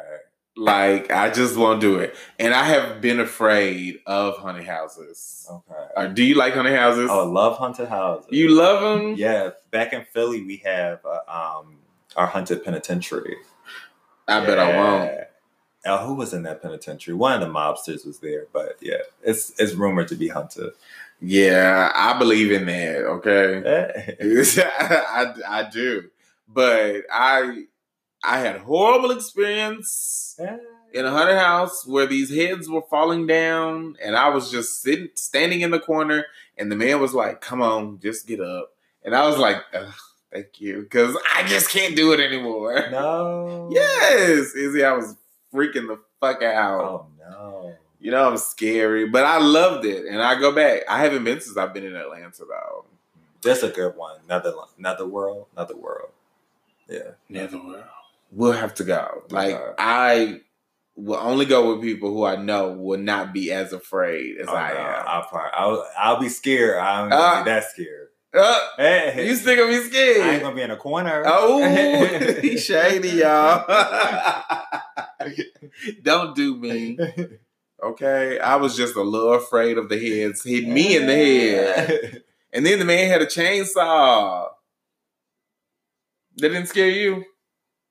Like 0.56 1.12
I 1.12 1.30
just 1.30 1.56
won't 1.56 1.80
do 1.80 1.98
it. 2.00 2.16
And 2.38 2.52
I 2.52 2.64
have 2.64 3.00
been 3.00 3.20
afraid 3.20 4.00
of 4.06 4.38
haunted 4.38 4.66
houses. 4.66 5.46
Okay. 5.48 5.84
Uh, 5.96 6.06
do 6.06 6.24
you 6.24 6.34
like 6.34 6.54
haunted 6.54 6.74
houses? 6.74 7.08
Oh, 7.10 7.20
I 7.20 7.30
love 7.30 7.58
haunted 7.58 7.88
houses. 7.88 8.26
you 8.30 8.48
love 8.48 8.82
them? 8.82 9.14
Yeah, 9.16 9.50
back 9.70 9.92
in 9.92 10.04
Philly, 10.12 10.42
we 10.42 10.56
have 10.58 11.00
uh, 11.06 11.20
um 11.60 11.76
our 12.16 12.26
haunted 12.26 12.64
penitentiary. 12.64 13.36
I 14.26 14.44
bet 14.44 14.58
I 14.58 14.76
won't. 14.76 15.04
Yeah. 15.04 15.24
Uh, 15.84 16.04
who 16.06 16.14
was 16.14 16.34
in 16.34 16.42
that 16.42 16.60
penitentiary? 16.60 17.14
One 17.14 17.40
of 17.40 17.40
the 17.40 17.52
mobsters 17.52 18.04
was 18.04 18.18
there, 18.18 18.46
but 18.52 18.76
yeah, 18.80 18.98
it's 19.22 19.52
it's 19.58 19.74
rumored 19.74 20.08
to 20.08 20.16
be 20.16 20.28
haunted. 20.28 20.72
Yeah, 21.20 21.90
I 21.94 22.18
believe 22.18 22.52
in 22.52 22.66
that. 22.66 23.04
Okay, 23.04 23.62
I, 24.78 25.34
I 25.48 25.70
do, 25.70 26.10
but 26.48 27.02
I 27.12 27.64
I 28.22 28.38
had 28.40 28.60
horrible 28.60 29.10
experience 29.12 30.36
in 30.92 31.04
a 31.04 31.10
haunted 31.10 31.38
house 31.38 31.86
where 31.86 32.06
these 32.06 32.34
heads 32.34 32.68
were 32.68 32.82
falling 32.82 33.26
down, 33.26 33.96
and 34.02 34.16
I 34.16 34.28
was 34.30 34.50
just 34.50 34.82
sitting 34.82 35.10
standing 35.14 35.60
in 35.60 35.70
the 35.70 35.78
corner, 35.80 36.26
and 36.56 36.72
the 36.72 36.76
man 36.76 37.00
was 37.00 37.14
like, 37.14 37.40
"Come 37.40 37.62
on, 37.62 38.00
just 38.00 38.26
get 38.26 38.40
up," 38.40 38.72
and 39.04 39.14
I 39.14 39.26
was 39.26 39.38
like, 39.38 39.58
Ugh, 39.74 39.92
"Thank 40.32 40.60
you," 40.60 40.82
because 40.82 41.16
I 41.34 41.44
just 41.44 41.70
can't 41.70 41.94
do 41.94 42.12
it 42.12 42.20
anymore. 42.20 42.88
No. 42.90 43.70
Yes, 43.72 44.54
Izzy, 44.54 44.82
I 44.82 44.92
was 44.92 45.14
freaking 45.52 45.88
the 45.88 46.00
fuck 46.20 46.42
out. 46.42 46.80
Oh 46.80 47.06
no. 47.18 47.74
You 48.00 48.12
know, 48.12 48.30
I'm 48.30 48.38
scary, 48.38 49.08
but 49.08 49.24
I 49.24 49.38
loved 49.38 49.84
it, 49.84 50.06
and 50.06 50.22
I 50.22 50.38
go 50.38 50.52
back. 50.52 50.82
I 50.88 51.02
haven't 51.02 51.24
been 51.24 51.40
since 51.40 51.56
I've 51.56 51.74
been 51.74 51.84
in 51.84 51.96
Atlanta 51.96 52.44
though. 52.48 52.86
That's 53.42 53.62
a 53.62 53.68
good 53.68 53.96
one. 53.96 54.18
Another 54.24 54.54
another 54.78 55.06
world. 55.06 55.46
Another 55.56 55.76
world. 55.76 56.10
Yeah. 56.88 57.10
Netherworld. 57.28 57.84
We'll 58.32 58.52
have 58.52 58.74
to 58.74 58.84
go. 58.84 59.22
Like 59.30 59.54
Okay. 59.54 59.72
I 59.78 60.40
will 60.96 61.18
only 61.20 61.46
go 61.46 61.72
with 61.74 61.82
people 61.82 62.10
who 62.10 62.24
I 62.24 62.36
know 62.36 62.72
will 62.72 62.98
not 62.98 63.32
be 63.32 63.52
as 63.52 63.72
afraid 63.72 64.38
as 64.38 64.48
Oh, 64.48 64.54
I 64.54 64.72
no, 64.72 64.78
am. 64.80 65.04
I'll, 65.06 65.22
probably, 65.24 65.50
I'll 65.54 65.86
I'll 65.98 66.20
be 66.20 66.28
scared. 66.28 66.78
I'm 66.78 67.12
Uh, 67.12 67.16
gonna 67.16 67.44
be 67.44 67.50
that 67.50 67.64
scared. 67.70 68.08
Uh, 68.34 68.60
Hey, 68.76 69.26
you 69.26 69.34
still 69.36 69.56
gonna 69.56 69.68
be 69.68 69.88
scared? 69.88 70.20
I 70.22 70.32
ain't 70.34 70.42
gonna 70.42 70.56
be 70.56 70.62
in 70.62 70.70
a 70.70 70.76
corner. 70.76 71.22
Oh, 71.26 72.38
he's 72.42 72.64
shady, 72.64 73.10
y'all. 73.10 73.64
Don't 76.02 76.34
do 76.34 76.56
me. 76.56 76.98
Okay, 77.82 78.38
I 78.40 78.56
was 78.56 78.76
just 78.76 78.96
a 78.96 79.02
little 79.02 79.34
afraid 79.34 79.78
of 79.78 79.88
the 79.88 79.98
heads 79.98 80.42
hitting 80.42 80.74
me 80.74 80.96
in 80.96 81.06
the 81.06 81.14
head, 81.14 82.22
and 82.52 82.66
then 82.66 82.80
the 82.80 82.84
man 82.84 83.08
had 83.08 83.22
a 83.22 83.26
chainsaw. 83.26 84.48
That 86.38 86.48
didn't 86.50 86.66
scare 86.66 86.88
you? 86.88 87.24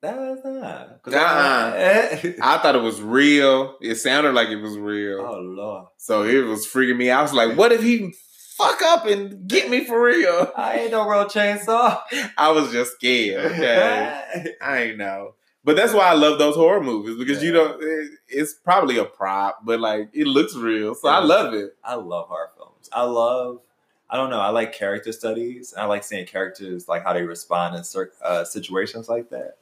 That's 0.02 0.42
not. 0.46 1.00
Nah. 1.08 1.18
I- 1.18 2.36
I 2.42 2.58
thought 2.60 2.76
it 2.76 2.82
was 2.82 3.02
real. 3.02 3.78
It 3.82 3.96
sounded 3.96 4.34
like 4.36 4.50
it 4.50 4.58
was 4.62 4.78
real. 4.78 5.20
oh 5.22 5.40
lord. 5.40 5.86
So 5.98 6.24
it 6.24 6.46
was 6.46 6.68
freaking 6.68 6.98
me 6.98 7.10
out. 7.10 7.20
I 7.20 7.22
was 7.24 7.34
like, 7.34 7.58
what 7.58 7.72
if 7.72 7.82
he 7.82 8.14
fuck 8.58 8.82
up 8.84 9.06
and 9.08 9.48
get 9.48 9.70
me 9.70 9.84
for 9.86 10.02
real? 10.04 10.52
I 10.58 10.80
ain't 10.82 10.92
no 10.92 11.08
real 11.10 11.26
chainsaw. 11.26 12.00
I 12.38 12.52
was 12.52 12.72
just 12.72 12.94
scared. 12.94 13.52
Okay. 13.54 14.54
I 14.62 14.78
ain't 14.84 14.98
know. 14.98 15.34
But 15.64 15.76
that's 15.76 15.94
why 15.94 16.06
I 16.08 16.14
love 16.14 16.40
those 16.40 16.56
horror 16.56 16.82
movies 16.82 17.18
because 17.18 17.44
you 17.44 17.50
Yeah. 17.50 17.56
don't, 17.64 17.84
it, 17.84 18.12
it's 18.30 18.54
probably 18.54 19.00
a 19.00 19.06
prop, 19.06 19.66
but 19.66 19.80
like 19.82 20.10
it 20.14 20.28
looks 20.28 20.56
real. 20.56 20.96
So 20.96 21.10
I 21.10 21.20
love 21.20 21.54
it. 21.54 21.72
I 21.84 21.96
love 21.96 22.28
horror 22.28 22.52
films. 22.56 22.88
I 22.94 23.02
love. 23.04 23.60
I 24.10 24.16
don't 24.18 24.30
know. 24.30 24.40
I 24.40 24.50
like 24.50 24.74
character 24.74 25.12
studies. 25.12 25.74
I 25.78 25.86
like 25.86 26.04
seeing 26.04 26.26
characters 26.26 26.88
like 26.88 27.04
how 27.04 27.14
they 27.14 27.24
respond 27.24 27.76
in 27.76 27.84
cer- 27.84 28.14
uh, 28.24 28.44
situations 28.46 29.10
like 29.10 29.30
that. 29.32 29.58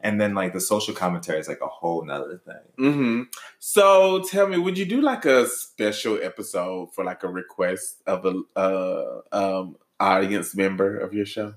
And 0.00 0.20
then 0.20 0.34
like 0.34 0.52
the 0.52 0.60
social 0.60 0.94
commentary 0.94 1.38
is 1.38 1.48
like 1.48 1.60
a 1.62 1.66
whole 1.66 2.04
nother 2.04 2.38
thing. 2.44 2.64
hmm 2.76 3.22
So 3.58 4.20
tell 4.22 4.46
me, 4.48 4.58
would 4.58 4.76
you 4.78 4.84
do 4.84 5.00
like 5.00 5.24
a 5.24 5.46
special 5.46 6.18
episode 6.22 6.92
for 6.94 7.04
like 7.04 7.22
a 7.22 7.28
request 7.28 8.02
of 8.06 8.24
a 8.26 8.42
uh, 8.58 9.20
um, 9.32 9.76
audience 10.00 10.54
member 10.54 10.98
of 10.98 11.14
your 11.14 11.24
show 11.26 11.54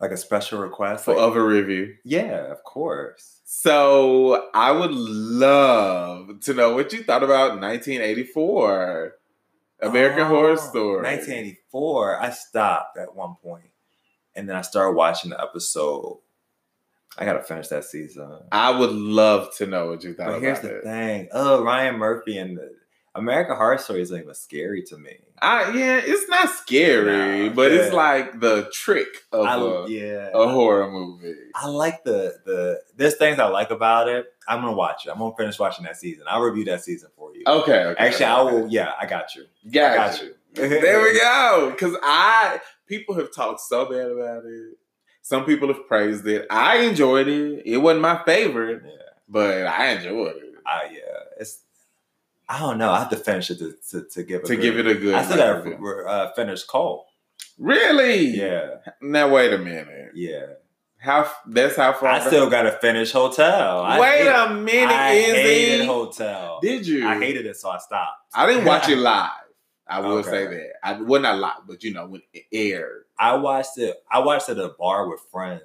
Like 0.00 0.10
a 0.10 0.16
special 0.18 0.58
request. 0.60 1.04
for 1.06 1.14
like- 1.14 1.22
of 1.22 1.36
a 1.36 1.42
review? 1.42 1.96
yeah, 2.04 2.50
of 2.52 2.62
course. 2.64 3.40
So 3.44 4.50
I 4.54 4.70
would 4.72 4.92
love 4.92 6.40
to 6.40 6.52
know 6.54 6.74
what 6.74 6.92
you 6.92 7.02
thought 7.02 7.22
about 7.22 7.58
1984 7.60 9.14
American 9.80 10.22
Oh, 10.22 10.28
Horror 10.28 10.56
Story. 10.56 11.02
1984. 11.02 12.20
I 12.20 12.30
stopped 12.30 12.98
at 12.98 13.14
one 13.14 13.36
point, 13.42 13.70
and 14.34 14.48
then 14.48 14.56
I 14.56 14.62
started 14.62 14.96
watching 14.96 15.30
the 15.30 15.40
episode. 15.40 16.20
I 17.16 17.24
gotta 17.24 17.42
finish 17.42 17.68
that 17.68 17.84
season. 17.84 18.40
I 18.52 18.70
would 18.78 18.92
love 18.92 19.54
to 19.56 19.66
know 19.66 19.88
what 19.90 20.04
you 20.04 20.14
thought 20.14 20.26
But 20.28 20.40
here's 20.42 20.60
the 20.60 20.78
it. 20.78 20.84
thing. 20.84 21.28
Oh, 21.32 21.62
Ryan 21.64 21.96
Murphy 21.96 22.38
and 22.38 22.56
the 22.56 22.70
American 23.18 23.56
Horror 23.56 23.78
Story 23.78 24.00
isn't 24.02 24.18
even 24.20 24.34
scary 24.34 24.82
to 24.84 24.96
me. 24.98 25.16
I, 25.40 25.70
yeah, 25.76 26.00
it's 26.02 26.28
not 26.28 26.48
scary, 26.50 27.48
Nah, 27.48 27.54
but 27.54 27.70
it's 27.72 27.92
like 27.92 28.40
the 28.40 28.68
trick 28.72 29.08
of 29.32 29.44
I, 29.46 29.54
a, 29.56 29.88
yeah. 29.88 30.30
a 30.34 30.48
horror 30.48 30.90
movie. 30.90 31.34
I 31.54 31.66
like 31.68 32.04
the 32.04 32.34
the 32.44 32.80
there's 32.96 33.16
things 33.16 33.38
I 33.38 33.46
like 33.48 33.70
about 33.70 34.08
it. 34.08 34.26
I'm 34.48 34.60
gonna 34.62 34.72
watch 34.72 35.06
it. 35.06 35.10
I'm 35.10 35.18
gonna 35.18 35.34
finish 35.36 35.58
watching 35.58 35.84
that 35.84 35.96
season. 35.96 36.24
I'll 36.28 36.40
review 36.42 36.64
that 36.66 36.82
season 36.82 37.10
for 37.16 37.34
you. 37.34 37.42
Okay, 37.46 37.84
okay. 37.84 38.04
Actually, 38.06 38.24
I 38.26 38.42
will. 38.42 38.68
Yeah, 38.68 38.92
I 39.00 39.06
got 39.06 39.34
you. 39.36 39.44
Got, 39.70 39.92
I 39.92 39.96
got 39.96 40.22
you. 40.22 40.34
you. 40.56 40.68
There 40.80 41.02
we 41.02 41.12
go. 41.20 41.70
Because 41.70 41.96
I 42.02 42.60
people 42.86 43.14
have 43.16 43.32
talked 43.34 43.60
so 43.60 43.84
bad 43.84 44.10
about 44.10 44.44
it. 44.44 44.78
Some 45.22 45.44
people 45.44 45.68
have 45.68 45.86
praised 45.86 46.26
it. 46.26 46.46
I 46.50 46.78
enjoyed 46.78 47.28
it. 47.28 47.62
It 47.66 47.76
wasn't 47.76 48.00
my 48.02 48.22
favorite, 48.24 48.82
Yeah. 48.84 48.90
but 49.28 49.66
I 49.66 49.90
enjoyed 49.90 50.36
it. 50.36 50.54
I 50.66 50.88
yeah. 50.92 51.00
It's. 51.38 51.58
I 52.48 52.58
don't 52.60 52.78
know. 52.78 52.90
I 52.90 53.00
have 53.00 53.10
to 53.10 53.16
finish 53.16 53.50
it 53.50 53.58
to 53.58 53.74
to, 53.90 54.08
to 54.08 54.22
give 54.22 54.42
a 54.42 54.46
To 54.46 54.56
good- 54.56 54.62
give 54.62 54.78
it 54.78 54.86
a 54.86 54.94
good. 54.94 55.14
I 55.14 55.22
still 55.24 55.36
gotta 55.36 56.06
uh, 56.06 56.32
finish 56.34 56.64
Cole. 56.64 57.06
really. 57.58 58.26
Yeah, 58.28 58.76
Now 59.02 59.28
wait 59.28 59.52
a 59.52 59.58
minute. 59.58 60.12
yeah. 60.14 60.46
How? 61.00 61.30
That's 61.46 61.76
how 61.76 61.92
far. 61.92 62.08
I 62.08 62.20
still 62.26 62.50
gotta 62.50 62.72
finish 62.72 63.12
Hotel. 63.12 63.80
I 63.82 64.00
wait 64.00 64.18
hate- 64.22 64.28
a 64.28 64.50
minute. 64.54 64.90
I 64.94 65.12
Izzy. 65.12 65.32
hated 65.42 65.86
Hotel. 65.86 66.58
Did 66.60 66.86
you? 66.86 67.06
I 67.06 67.18
hated 67.18 67.46
it, 67.46 67.56
so 67.56 67.70
I 67.70 67.78
stopped. 67.78 68.18
I 68.34 68.46
didn't 68.46 68.64
watch 68.64 68.88
it 68.88 68.96
live. 69.12 69.30
I 69.86 70.00
will 70.00 70.18
Okay. 70.18 70.30
say 70.30 70.46
that. 70.48 70.70
I 70.82 71.00
well 71.00 71.20
not 71.22 71.38
live, 71.38 71.62
but 71.68 71.84
you 71.84 71.92
know 71.94 72.06
when 72.08 72.22
it 72.32 72.44
aired 72.52 73.04
I 73.18 73.36
watched 73.36 73.78
it. 73.78 73.96
I 74.10 74.18
watched 74.20 74.48
it 74.48 74.58
at 74.58 74.64
a 74.64 74.68
bar 74.70 75.08
with 75.08 75.20
friends. 75.30 75.62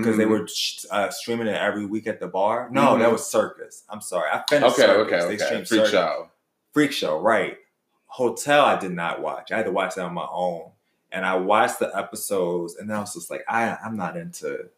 Because 0.00 0.16
they 0.16 0.24
Mhm. 0.24 0.28
were 0.30 0.48
uh, 0.90 1.10
streaming 1.10 1.46
it 1.46 1.56
every 1.56 1.86
week 1.86 2.06
at 2.06 2.20
the 2.20 2.26
bar. 2.28 2.68
No, 2.70 2.94
Mhm. 2.94 2.98
that 3.00 3.12
was 3.12 3.26
Circus. 3.30 3.84
I'm 3.88 4.00
sorry, 4.00 4.28
I 4.32 4.42
finished. 4.48 4.74
okay, 4.78 4.86
Circus. 4.86 5.24
okay, 5.24 5.36
They 5.36 5.44
okay. 5.44 5.54
Freak 5.56 5.66
Circus. 5.66 5.90
show. 5.90 6.30
Freak 6.72 6.92
Show, 6.92 7.20
right? 7.20 7.58
Hotel, 8.06 8.64
I 8.64 8.78
did 8.78 8.92
not 8.92 9.20
watch. 9.20 9.50
I 9.52 9.56
had 9.56 9.66
to 9.66 9.72
watch 9.72 9.94
that 9.96 10.04
on 10.04 10.14
my 10.14 10.26
own, 10.30 10.70
and 11.12 11.24
I 11.24 11.36
watched 11.36 11.78
the 11.78 11.96
episodes, 11.96 12.76
and 12.76 12.88
then 12.90 12.96
I 12.96 13.00
was 13.00 13.14
just 13.14 13.30
like, 13.30 13.44
I, 13.48 13.76
I'm 13.84 13.96
not 13.96 14.16
into. 14.16 14.68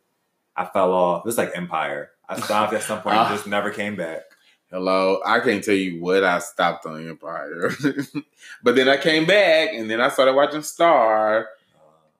I 0.56 0.64
fell 0.66 0.92
off. 0.92 1.20
It 1.24 1.26
was 1.26 1.38
like 1.38 1.52
Empire. 1.54 2.10
I 2.28 2.40
stopped 2.40 2.72
at 2.72 2.82
some 2.82 3.00
point 3.02 3.14
point, 3.16 3.16
and 3.28 3.36
just 3.36 3.46
never 3.46 3.70
came 3.70 3.94
back. 3.96 4.22
Hello, 4.70 5.20
I 5.24 5.38
can't 5.40 5.62
tell 5.62 5.74
you 5.74 6.00
what 6.02 6.24
I 6.24 6.38
stopped 6.40 6.86
on 6.86 7.08
Empire, 7.08 7.70
but 8.62 8.74
then 8.74 8.88
I 8.88 8.96
came 8.96 9.24
back 9.24 9.70
and 9.72 9.88
then 9.88 10.00
I 10.00 10.08
started 10.08 10.34
watching 10.34 10.62
Star, 10.62 11.48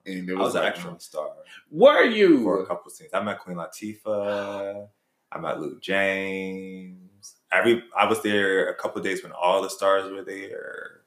And 0.07 0.29
it 0.29 0.33
I 0.33 0.37
was 0.37 0.45
was 0.47 0.55
an 0.55 0.63
like, 0.63 0.71
extra 0.73 0.91
on 0.91 0.99
Star 0.99 1.29
Were 1.69 2.03
you 2.03 2.43
for 2.43 2.63
a 2.63 2.65
couple 2.65 2.89
scenes. 2.91 3.11
I 3.13 3.21
met 3.21 3.39
Queen 3.39 3.57
Latifah. 3.57 4.87
I 5.31 5.39
met 5.39 5.59
Luke 5.59 5.81
James. 5.81 7.35
Every 7.51 7.83
I 7.97 8.05
was 8.05 8.21
there 8.23 8.69
a 8.69 8.75
couple 8.75 9.01
days 9.01 9.23
when 9.23 9.33
all 9.33 9.61
the 9.61 9.69
stars 9.69 10.09
were 10.11 10.23
there. 10.23 11.01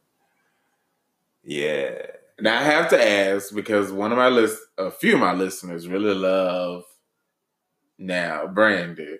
Yeah. 1.42 2.02
Now 2.38 2.58
I 2.58 2.62
have 2.62 2.90
to 2.90 3.08
ask 3.08 3.54
because 3.54 3.90
one 3.92 4.12
of 4.12 4.18
my 4.18 4.28
list, 4.28 4.58
a 4.78 4.90
few 4.90 5.14
of 5.14 5.20
my 5.20 5.32
listeners 5.32 5.88
really 5.88 6.14
love 6.14 6.84
now 7.98 8.46
Brandy. 8.46 9.18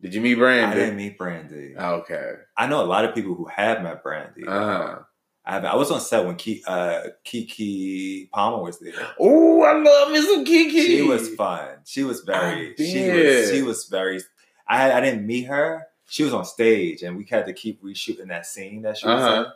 Did 0.00 0.14
you 0.14 0.20
meet 0.20 0.34
Brandy? 0.34 0.76
I 0.76 0.78
didn't 0.78 0.96
meet 0.96 1.16
Brandy. 1.16 1.74
Okay. 1.78 2.34
I 2.58 2.66
know 2.66 2.82
a 2.82 2.86
lot 2.86 3.06
of 3.06 3.14
people 3.14 3.34
who 3.34 3.46
have 3.46 3.82
met 3.82 4.02
Brandy. 4.02 4.46
Uh-huh. 4.46 4.98
I 5.46 5.54
haven't. 5.54 5.70
I 5.70 5.76
was 5.76 5.90
on 5.90 6.00
set 6.00 6.24
when 6.24 6.36
Ki, 6.36 6.62
uh, 6.66 7.02
Keke 7.24 8.30
Palmer 8.30 8.62
was 8.62 8.78
there. 8.78 8.94
Oh, 9.20 9.62
I 9.62 9.74
love 9.74 10.10
me 10.10 10.22
some 10.22 10.44
Keke. 10.44 10.70
She 10.86 11.02
was 11.02 11.34
fun. 11.34 11.68
She 11.84 12.02
was 12.04 12.20
very. 12.22 12.74
She 12.76 13.10
was. 13.10 13.50
She 13.50 13.62
was 13.62 13.84
very. 13.86 14.20
I 14.66 14.78
had, 14.78 14.92
I 14.92 15.00
didn't 15.00 15.26
meet 15.26 15.44
her. 15.44 15.86
She 16.08 16.22
was 16.22 16.32
on 16.32 16.44
stage, 16.44 17.02
and 17.02 17.16
we 17.16 17.24
had 17.24 17.46
to 17.46 17.52
keep 17.52 17.82
reshooting 17.82 18.28
that 18.28 18.46
scene 18.46 18.82
that 18.82 18.96
she 18.98 19.06
was 19.06 19.22
Uh-huh. 19.22 19.40
in. 19.44 19.46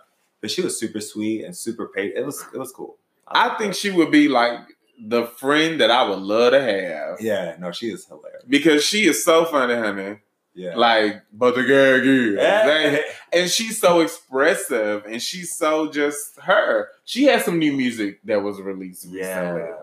But 0.40 0.50
she 0.50 0.62
was 0.62 0.78
super 0.78 1.00
sweet 1.00 1.44
and 1.44 1.56
super 1.56 1.88
patient. 1.88 2.18
It 2.18 2.26
was. 2.26 2.44
It 2.52 2.58
was 2.58 2.70
cool. 2.72 2.96
I 3.26 3.56
think 3.58 3.74
she 3.74 3.90
would 3.90 4.10
be 4.10 4.28
like 4.28 4.60
the 5.00 5.24
friend 5.26 5.80
that 5.80 5.90
I 5.90 6.08
would 6.08 6.18
love 6.18 6.52
to 6.52 6.60
have 6.60 7.20
Yeah. 7.20 7.56
No, 7.58 7.72
she 7.72 7.90
is 7.90 8.04
hilarious. 8.06 8.42
because 8.48 8.82
she 8.84 9.06
is 9.06 9.24
so 9.24 9.44
funny, 9.44 9.74
honey. 9.74 10.18
Yeah. 10.58 10.74
Like, 10.74 11.22
but 11.32 11.54
the 11.54 11.62
gag 11.62 12.04
is. 12.04 12.34
Yeah. 12.34 12.98
And 13.32 13.48
she's 13.48 13.80
so 13.80 14.00
expressive 14.00 15.04
and 15.06 15.22
she's 15.22 15.54
so 15.54 15.88
just 15.88 16.36
her. 16.40 16.88
She 17.04 17.24
has 17.26 17.44
some 17.44 17.60
new 17.60 17.72
music 17.72 18.18
that 18.24 18.42
was 18.42 18.60
released 18.60 19.04
recently. 19.04 19.20
yeah. 19.60 19.74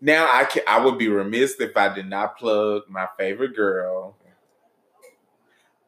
Now 0.00 0.28
I 0.32 0.44
can 0.44 0.62
I 0.66 0.82
would 0.82 0.96
be 0.96 1.08
remiss 1.08 1.60
if 1.60 1.76
I 1.76 1.92
did 1.94 2.08
not 2.08 2.38
plug 2.38 2.84
my 2.88 3.06
favorite 3.18 3.54
girl. 3.54 4.16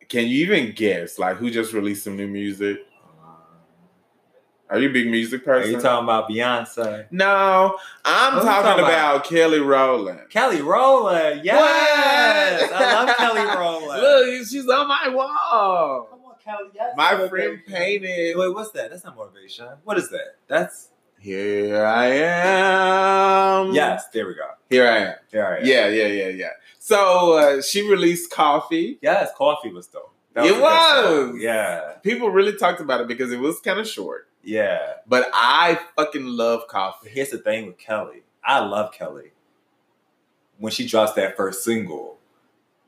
Can 0.09 0.27
you 0.27 0.43
even 0.45 0.75
guess 0.75 1.19
like 1.19 1.37
who 1.37 1.51
just 1.51 1.73
released 1.73 2.05
some 2.05 2.17
new 2.17 2.29
music? 2.29 2.79
Are 4.71 4.79
you 4.79 4.89
a 4.89 4.93
big 4.93 5.09
music 5.09 5.45
person? 5.45 5.69
Are 5.69 5.77
you 5.77 5.81
talking 5.83 6.05
about 6.05 6.29
Beyonce? 6.31 7.07
no, 7.11 7.77
I'm 8.05 8.33
talking, 8.35 8.47
talking 8.47 8.85
about? 8.85 9.17
about? 9.17 9.25
Kelly 9.25 9.59
Rowland. 9.59 10.21
Kelly 10.31 10.63
Rowland. 10.63 11.41
Yes. 11.45 12.63
What? 12.71 12.73
I 12.81 13.05
love 13.05 13.17
Kelly 13.17 13.41
Rowland. 13.41 14.03
Look, 14.39 14.47
she's 14.49 14.69
on 14.69 14.87
my 14.89 15.09
wall. 15.09 16.07
Come 16.11 16.21
on, 16.21 16.35
Kelly. 16.45 16.71
Yes. 16.75 16.95
My 16.97 17.13
motivation. 17.17 17.29
friend 17.31 17.61
painted. 17.67 18.37
Wait, 18.37 18.55
what's 18.55 18.71
that? 18.73 18.91
That's 18.91 19.05
not 19.05 19.17
motivation. 19.17 19.67
What 19.83 19.99
is 19.99 20.09
that? 20.11 20.37
That's 20.47 20.91
Here 21.19 21.85
I 21.85 22.07
am. 22.07 23.73
yes. 23.75 24.07
There 24.13 24.27
we 24.27 24.35
go. 24.35 24.47
Here 24.69 24.87
I 24.89 24.99
am. 24.99 25.15
Here 25.31 25.45
I 25.47 25.57
am. 25.59 25.67
Yeah, 25.67 25.89
yeah, 25.89 26.07
yeah, 26.07 26.29
yeah. 26.29 26.49
So 26.79 27.33
uh, 27.59 27.63
she 27.63 27.89
released 27.89 28.31
Coffee. 28.31 28.99
Yes. 29.03 29.31
Coffee 29.37 29.73
was 29.73 29.87
dope. 29.89 30.15
That 30.35 30.45
It 30.47 30.51
a 30.51 30.55
good 30.55 30.61
song. 30.63 31.33
was. 31.33 31.43
Yeah. 31.43 31.93
People 32.03 32.31
really 32.31 32.57
talked 32.57 32.81
about 32.81 33.01
it 33.01 33.09
because 33.09 33.33
it 33.33 33.41
was 33.41 33.61
kind 33.61 33.79
of 33.81 33.89
short. 33.89 34.29
Yeah. 34.43 34.95
But 35.07 35.29
I 35.33 35.79
fucking 35.97 36.25
love 36.25 36.67
Coffee. 36.69 37.11
Here's 37.11 37.31
the 37.31 37.39
thing 37.39 37.67
with 37.67 37.79
Kelly. 37.79 38.23
I 38.45 38.61
love 38.61 38.93
Kelly. 38.93 39.33
When 40.59 40.73
she 40.73 40.87
drops 40.87 41.13
that 41.15 41.37
first 41.37 41.65
single, 41.65 42.19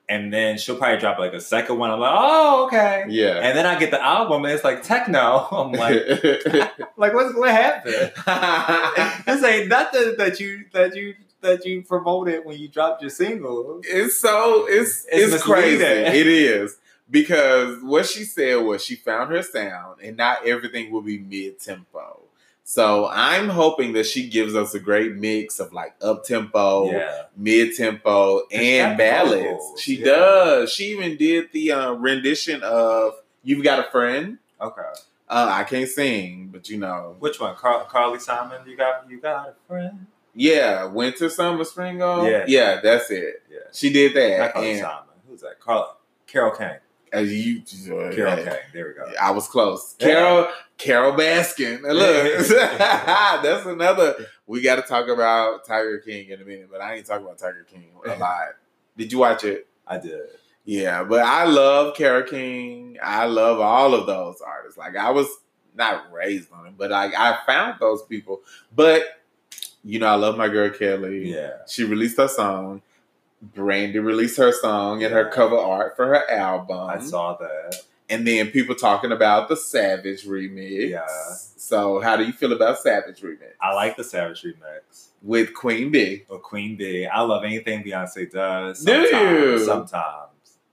and 0.09 0.31
then 0.33 0.59
she'll 0.59 0.77
probably 0.77 0.99
drop 0.99 1.19
like 1.19 1.33
a 1.33 1.41
second 1.41 1.79
one. 1.79 1.91
I'm 1.91 1.99
like, 1.99 2.13
oh, 2.15 2.67
okay. 2.67 3.07
Yeah. 3.09 3.39
And 3.39 3.57
then 3.57 3.65
I 3.65 3.79
get 3.79 3.91
the 3.91 4.05
album, 4.05 4.45
and 4.45 4.53
it's 4.53 4.65
like 4.65 4.83
techno. 4.83 5.49
I'm 5.51 5.73
like, 5.73 5.95
like 6.97 7.15
what's 7.15 7.35
what 7.35 7.51
happened? 7.51 8.13
this 9.27 9.43
ain't 9.43 9.69
nothing 9.69 10.17
that 10.19 10.39
you 10.39 10.67
that 10.73 10.95
you 10.95 11.15
that 11.41 11.65
you 11.65 11.83
promoted 11.83 12.45
when 12.45 12.59
you 12.59 12.69
dropped 12.69 13.01
your 13.01 13.11
single. 13.11 13.81
it's 13.85 14.17
so 14.19 14.67
it's 14.69 15.07
It's 15.11 15.33
it's, 15.33 15.43
crazy. 15.43 15.83
It 15.83 16.27
is 16.27 16.77
because 17.11 17.83
what 17.83 18.07
she 18.07 18.25
said 18.25 18.57
was 18.57 18.85
she 18.85 18.95
found 18.97 19.31
her 19.31 19.43
sound, 19.43 20.01
and 20.03 20.17
not 20.17 20.47
everything 20.47 20.91
will 20.91 21.03
be 21.03 21.19
mid 21.19 21.59
tempo. 21.61 22.21
So 22.65 23.09
I'm 23.11 23.49
hoping 23.49 23.93
that 23.95 24.07
she 24.07 24.29
gives 24.29 24.55
us 24.55 24.73
a 24.73 24.79
great 24.81 25.17
mix 25.17 25.59
of 25.59 25.73
like 25.73 25.95
up 26.01 26.25
tempo, 26.25 26.91
Yeah. 26.91 27.23
mid 27.37 27.77
tempo, 27.77 28.43
and 28.53 28.97
ballads. 28.97 29.43
vocals, 29.45 29.81
She 29.81 29.97
yeah. 29.97 30.05
does. 30.07 30.73
She 30.73 30.85
even 30.93 31.17
did 31.17 31.51
the 31.53 31.73
uh, 31.73 31.93
rendition 31.93 32.63
of 32.63 33.15
"You've 33.43 33.65
Got 33.65 33.81
a 33.87 33.91
Friend." 33.91 34.39
Okay. 34.61 34.83
Uh, 35.29 35.49
I 35.51 35.65
can't 35.65 35.89
sing, 35.89 36.51
but 36.53 36.69
you 36.69 36.79
know, 36.79 37.17
Which 37.19 37.41
one? 37.41 37.57
Car- 37.57 37.85
Carly 37.87 38.19
Simon. 38.21 38.61
You 38.67 38.77
got 38.77 39.11
you 39.11 39.19
got 39.21 39.49
a 39.49 39.55
friend. 39.67 40.07
yeah, 40.35 40.85
winter, 40.85 41.29
summer, 41.31 41.65
spring, 41.65 42.01
oh, 42.03 42.25
Yeah. 42.27 42.45
yeah, 42.47 42.81
that's 42.83 43.11
it. 43.11 43.43
Yeah. 43.51 43.59
She 43.73 43.93
did 43.93 44.15
that, 44.15 44.39
Not 44.39 44.53
Carly 44.53 44.71
and 44.73 44.81
Simon. 44.81 45.05
Who's 45.29 45.41
that? 45.41 45.59
Carl 45.59 45.97
Carol 46.27 46.53
Kane. 46.53 46.79
As 47.13 47.31
you, 47.33 47.61
Carol 47.61 48.17
yeah, 48.17 48.37
Kane. 48.37 48.59
There 48.73 48.87
we 48.89 48.95
go. 48.95 49.13
I 49.21 49.33
was 49.33 49.47
close. 49.47 49.97
Yeah. 50.01 50.07
Carol, 50.07 50.49
Carole 50.79 51.13
Baskin. 51.13 51.83
Look, 51.83 52.49
that's 52.49 53.67
another. 53.67 54.15
We 54.47 54.63
got 54.63 54.77
to 54.77 54.83
talk 54.83 55.09
about 55.09 55.67
Tiger 55.67 55.99
King 55.99 56.31
in 56.31 56.41
a 56.41 56.45
minute, 56.45 56.69
but 56.71 56.81
I 56.81 56.95
ain't 56.95 57.07
talking 57.07 57.27
about 57.27 57.39
Tiger 57.39 57.67
King 57.71 57.91
a 58.07 58.17
lot. 58.19 58.55
Did 58.97 59.13
you 59.13 59.19
watch 59.19 59.45
it? 59.45 59.67
I 59.87 59.99
did. 59.99 60.23
Yeah, 60.65 61.05
but 61.05 61.21
I 61.21 61.45
love 61.45 61.97
Carole 61.97 62.23
King. 62.23 62.97
I 63.03 63.27
love 63.27 63.61
all 63.61 63.95
of 63.95 64.07
those 64.07 64.41
artists. 64.41 64.79
Like 64.79 64.97
I 64.97 65.11
was 65.11 65.29
not 65.75 66.11
raised 66.13 66.53
on 66.53 66.67
it, 66.67 66.75
but 66.79 66.91
like 66.91 67.15
I 67.15 67.39
found 67.47 67.79
those 67.81 68.03
people. 68.05 68.41
But 68.75 69.05
you 69.85 69.99
know, 69.99 70.07
I 70.07 70.15
love 70.15 70.37
my 70.37 70.49
girl 70.49 70.71
Kelly. 70.71 71.33
Yeah. 71.35 71.59
She 71.67 71.85
released 71.85 72.17
her 72.17 72.29
song. 72.29 72.83
Brandy 73.43 73.99
released 73.99 74.37
her 74.39 74.53
song 74.53 75.03
and 75.03 75.13
her 75.13 75.29
cover 75.29 75.57
art 75.59 75.97
for 75.97 76.07
her 76.07 76.31
album. 76.31 76.89
I 76.89 76.99
saw 77.01 77.37
that. 77.39 77.81
And 78.09 78.27
then 78.27 78.49
people 78.51 78.75
talking 78.75 79.11
about 79.11 79.49
the 79.49 79.57
Savage 79.57 80.25
remix. 80.27 80.91
Yeah. 80.91 81.07
So 81.57 82.01
how 82.01 82.17
do 82.17 82.25
you 82.25 82.33
feel 82.33 82.53
about 82.53 82.79
Savage 82.79 83.21
remix 83.21 83.53
I 83.61 83.75
like 83.75 83.97
the 83.97 84.05
Savage 84.05 84.43
remix. 84.43 85.07
with 85.23 85.55
Queen 85.55 85.91
Bey? 85.91 86.25
Or 86.29 86.39
Queen 86.39 86.77
Bey. 86.77 87.07
I 87.07 87.23
love 87.23 87.43
anything 87.45 87.83
Beyonce 87.83 88.31
does. 88.31 88.85
Do 88.85 89.07
Sometimes. 89.11 89.41
you? 89.41 89.65
Sometimes. 89.65 90.29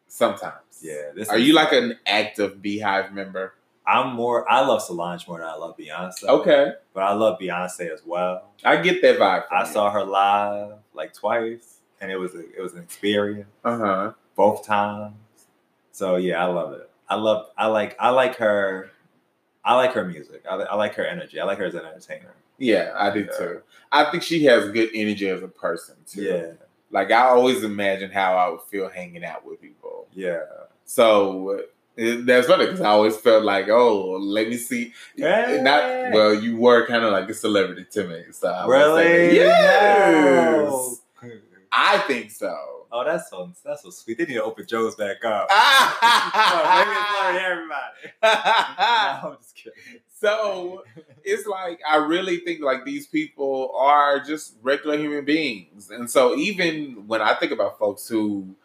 Sometimes. 0.08 0.80
Yeah. 0.82 1.12
This 1.16 1.30
Are 1.30 1.38
you 1.38 1.54
like 1.54 1.72
an 1.72 1.98
active 2.06 2.58
BeyHive 2.58 3.14
member? 3.14 3.54
I'm 3.88 4.14
more. 4.16 4.50
I 4.52 4.62
love 4.66 4.82
Solange 4.84 5.28
more 5.28 5.40
than 5.40 5.48
I 5.48 5.56
love 5.56 5.76
Beyonce. 5.78 6.24
Okay, 6.26 6.74
But 6.94 7.04
I 7.04 7.14
love 7.14 7.40
Beyonce 7.40 7.92
as 7.92 8.02
well. 8.06 8.50
I 8.64 8.78
get 8.78 9.02
that 9.02 9.18
vibe. 9.18 9.46
I 9.52 9.64
saw 9.64 9.90
her 9.90 10.04
live 10.04 10.74
like 10.94 11.14
twice, 11.14 11.79
and 12.02 12.12
it 12.12 12.18
was 12.18 12.36
a, 12.36 12.40
it 12.40 12.62
was 12.62 12.74
an 12.74 12.82
experience 12.84 13.50
Uh 13.64 13.78
huh. 13.78 14.14
both 14.36 14.66
times. 14.66 15.14
So 15.92 16.16
yeah, 16.18 16.44
I 16.44 16.48
love 16.48 16.74
it. 16.74 16.90
I 17.08 17.16
love. 17.16 17.48
I 17.58 17.68
like. 17.68 17.96
I 18.00 18.10
like 18.10 18.36
her. 18.38 18.92
I 19.66 19.76
like 19.76 19.92
her 19.94 20.06
music. 20.06 20.44
I, 20.50 20.56
I 20.56 20.76
like 20.76 20.96
her 20.96 21.06
energy. 21.06 21.40
I 21.40 21.44
like 21.46 21.58
her 21.58 21.66
as 21.66 21.76
an 21.76 21.86
entertainer. 21.86 22.34
Yeah, 22.58 22.94
I 22.96 23.10
do 23.12 23.22
Yeah. 23.22 23.38
too. 23.38 23.62
I 23.92 24.06
think 24.12 24.24
she 24.24 24.44
has 24.46 24.70
good 24.72 24.90
energy 24.94 25.28
as 25.30 25.42
a 25.44 25.48
person 25.48 25.96
too. 26.08 26.22
Yeah. 26.24 26.52
Like 26.92 27.12
I 27.12 27.28
always 27.30 27.64
imagine 27.64 28.12
how 28.12 28.36
I 28.36 28.50
would 28.50 28.62
feel 28.62 28.90
hanging 28.90 29.24
out 29.26 29.46
with 29.46 29.62
people. 29.62 30.08
Yeah. 30.14 30.42
So 30.86 31.62
it, 31.98 32.26
that's 32.26 32.48
funny 32.48 32.66
because 32.66 32.82
I 32.82 32.90
always 32.90 33.18
felt 33.18 33.44
like, 33.44 33.68
oh, 33.70 34.12
let 34.20 34.48
me 34.48 34.58
see. 34.58 34.94
Hey. 35.16 35.60
Not 35.62 36.14
well, 36.14 36.34
you 36.34 36.56
were 36.58 36.86
kind 36.88 37.04
of 37.04 37.12
like 37.12 37.30
a 37.30 37.34
celebrity 37.34 37.86
to 37.92 38.08
me. 38.08 38.24
So 38.32 38.48
I 38.50 38.66
Really? 38.66 39.36
yes, 39.36 40.70
No. 40.70 40.96
I 41.72 42.00
think 42.00 42.32
so. 42.32 42.88
Oh, 42.92 43.04
that's 43.06 43.30
so 43.30 43.52
that's 43.64 43.84
so 43.84 43.90
sweet. 43.92 44.18
They 44.18 44.26
need 44.26 44.34
to 44.36 44.44
open 44.44 44.66
Joe's 44.66 44.96
back 44.96 45.24
up. 45.24 45.48
Oh, 46.02 46.86
maybe 46.86 46.98
it's 46.98 47.20
for 47.20 47.52
everybody. 47.52 48.14
no, 49.24 49.32
I'm 49.32 49.38
just 49.38 49.56
kidding. 49.56 50.02
so 50.20 50.84
it's 51.24 51.46
like 51.46 51.80
I 51.88 51.98
really 51.98 52.38
think 52.38 52.62
like 52.62 52.86
these 52.86 53.06
people 53.06 53.72
are 53.76 54.20
just 54.20 54.56
regular 54.64 54.98
human 54.98 55.26
beings, 55.26 55.92
and 55.92 56.10
so 56.10 56.36
even 56.36 57.08
when 57.08 57.22
I 57.22 57.36
think 57.36 57.52
about 57.52 57.78
folks 57.78 58.08
who 58.08 58.56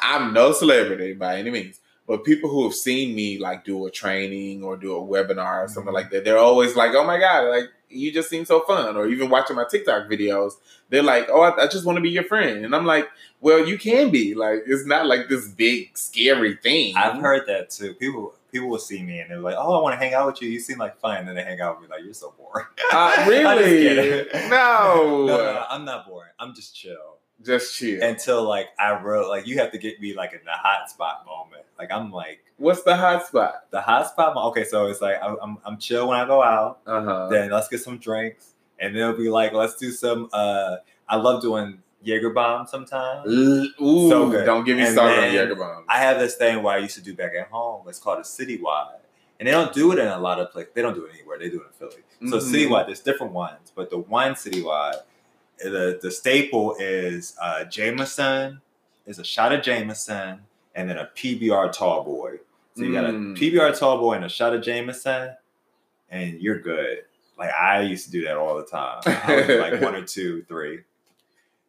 I'm 0.00 0.32
no 0.32 0.52
celebrity 0.52 1.14
by 1.14 1.38
any 1.38 1.50
means, 1.50 1.80
but 2.10 2.24
people 2.24 2.50
who 2.50 2.64
have 2.64 2.74
seen 2.74 3.14
me 3.14 3.38
like 3.38 3.64
do 3.64 3.86
a 3.86 3.90
training 4.02 4.64
or 4.64 4.76
do 4.76 4.90
a 4.96 5.00
webinar 5.12 5.64
or 5.64 5.68
something 5.68 5.92
Mhm. 5.92 6.00
like 6.00 6.10
that, 6.10 6.24
they're 6.24 6.44
always 6.50 6.74
like, 6.74 6.92
"Oh 6.94 7.04
my 7.12 7.18
god, 7.26 7.42
like 7.56 7.68
you 7.88 8.12
just 8.12 8.28
seem 8.28 8.44
so 8.44 8.60
fun," 8.70 8.96
or 8.96 9.06
even 9.06 9.30
watching 9.30 9.56
my 9.60 9.64
TikTok 9.72 10.02
videos, 10.14 10.52
they're 10.88 11.04
like, 11.14 11.26
"Oh, 11.30 11.42
I, 11.48 11.50
I 11.64 11.66
just 11.68 11.84
want 11.86 11.96
to 11.98 12.02
be 12.08 12.10
your 12.18 12.24
friend," 12.32 12.64
and 12.64 12.74
I'm 12.74 12.84
like, 12.94 13.06
"Well, 13.40 13.60
you 13.70 13.78
can 13.78 14.10
be 14.10 14.34
like 14.34 14.58
it's 14.66 14.86
not 14.94 15.06
like 15.06 15.28
this 15.28 15.46
big 15.48 15.96
scary 15.96 16.54
thing." 16.56 16.94
I've 16.96 17.20
heard 17.20 17.46
that 17.46 17.70
too. 17.70 17.94
People 17.94 18.34
people 18.52 18.68
will 18.68 18.78
see 18.90 19.00
me 19.08 19.20
and 19.20 19.30
they're 19.30 19.38
like, 19.48 19.54
"Oh, 19.56 19.72
I 19.78 19.80
want 19.84 19.92
to 19.94 20.04
hang 20.04 20.12
out 20.12 20.26
with 20.26 20.42
you. 20.42 20.48
You 20.50 20.58
seem 20.68 20.78
like 20.78 20.98
fun." 20.98 21.18
And 21.18 21.28
then 21.28 21.36
they 21.36 21.44
hang 21.44 21.60
out 21.60 21.72
with 21.80 21.88
me 21.88 21.94
like, 21.96 22.04
"You're 22.04 22.14
so 22.24 22.34
boring." 22.36 22.66
Uh, 22.92 23.24
really? 23.28 24.26
No. 24.50 25.26
no, 25.30 25.36
no, 25.36 25.64
I'm 25.70 25.84
not 25.84 26.08
boring. 26.08 26.32
I'm 26.40 26.52
just 26.54 26.74
chill 26.74 27.18
Just 27.44 27.74
chill. 27.76 28.02
until 28.02 28.42
like 28.44 28.68
I 28.78 29.00
wrote 29.00 29.28
like 29.28 29.46
you 29.46 29.58
have 29.58 29.72
to 29.72 29.78
get 29.78 30.00
me 30.00 30.14
like 30.14 30.32
in 30.32 30.40
the 30.44 30.52
hot 30.52 30.90
spot 30.90 31.24
moment. 31.26 31.64
Like 31.78 31.90
I'm 31.90 32.10
like 32.12 32.44
What's 32.58 32.82
the 32.82 32.94
hot 32.96 33.26
spot? 33.26 33.64
the 33.70 33.80
hot 33.80 34.08
spot. 34.08 34.36
Okay, 34.36 34.64
so 34.64 34.86
it's 34.86 35.00
like 35.00 35.16
I'm 35.22 35.56
I'm 35.64 35.78
chill 35.78 36.08
when 36.08 36.18
I 36.18 36.26
go 36.26 36.42
out. 36.42 36.80
Uh 36.86 37.02
huh. 37.02 37.28
Then 37.30 37.50
let's 37.50 37.68
get 37.68 37.80
some 37.80 37.96
drinks, 37.98 38.52
and 38.78 38.94
then 38.94 39.02
it'll 39.02 39.16
be 39.16 39.30
like 39.30 39.52
let's 39.54 39.76
do 39.76 39.90
some. 39.90 40.28
uh 40.32 40.76
I 41.08 41.16
love 41.16 41.40
doing 41.42 41.82
Jaeger 42.02 42.30
bomb 42.30 42.66
sometimes. 42.66 43.26
Ooh, 43.30 44.08
So 44.10 44.30
good. 44.30 44.44
don't 44.44 44.64
get 44.64 44.76
me 44.76 44.82
And 44.84 44.92
started 44.92 45.18
on 45.28 45.34
Jaeger 45.34 45.54
bombs. 45.56 45.86
I 45.88 45.98
have 45.98 46.18
this 46.18 46.34
thing 46.36 46.62
where 46.62 46.74
I 46.76 46.78
used 46.78 46.94
to 46.96 47.02
do 47.02 47.14
back 47.14 47.32
at 47.38 47.48
home. 47.48 47.86
It's 47.88 47.98
called 47.98 48.18
a 48.18 48.22
citywide, 48.22 48.98
and 49.38 49.46
they 49.48 49.52
don't 49.52 49.72
do 49.72 49.92
it 49.92 49.98
in 49.98 50.06
a 50.08 50.18
lot 50.18 50.38
of 50.40 50.52
places. 50.52 50.72
They 50.74 50.82
don't 50.82 50.94
do 50.94 51.04
it 51.06 51.12
anywhere. 51.14 51.38
They 51.38 51.48
do 51.50 51.62
it 51.62 51.66
in 51.68 51.72
Philly. 51.88 52.02
So 52.30 52.36
Mhm. 52.38 52.52
citywide, 52.68 52.86
there's 52.86 53.00
different 53.00 53.32
ones, 53.32 53.72
but 53.74 53.88
the 53.90 53.98
one 53.98 54.32
citywide, 54.34 55.00
the 55.62 55.98
the 56.00 56.10
staple 56.10 56.76
is 56.78 57.36
uh, 57.40 57.64
Jameson. 57.64 58.60
Is 59.06 59.18
a 59.18 59.24
shot 59.24 59.52
of 59.52 59.62
Jameson 59.62 60.40
and 60.74 60.88
then 60.88 60.96
a 60.98 61.08
PBR 61.16 61.72
tall 61.72 62.04
boy. 62.04 62.36
So 62.76 62.84
you 62.84 62.92
got 62.92 63.06
a 63.06 63.08
Mm. 63.08 63.36
PBR 63.36 63.76
tall 63.76 63.98
boy 63.98 64.14
and 64.14 64.24
a 64.24 64.28
shot 64.28 64.54
of 64.54 64.62
Jameson, 64.62 65.34
and 66.10 66.40
you're 66.40 66.60
good. 66.60 66.98
Like 67.36 67.50
I 67.54 67.80
used 67.80 68.04
to 68.04 68.10
do 68.12 68.24
that 68.26 68.36
all 68.36 68.56
the 68.58 68.64
time. 68.66 69.00
I 69.06 69.54
like 69.70 69.80
one 69.80 69.96
or 69.96 70.04
two, 70.04 70.42
three. 70.46 70.80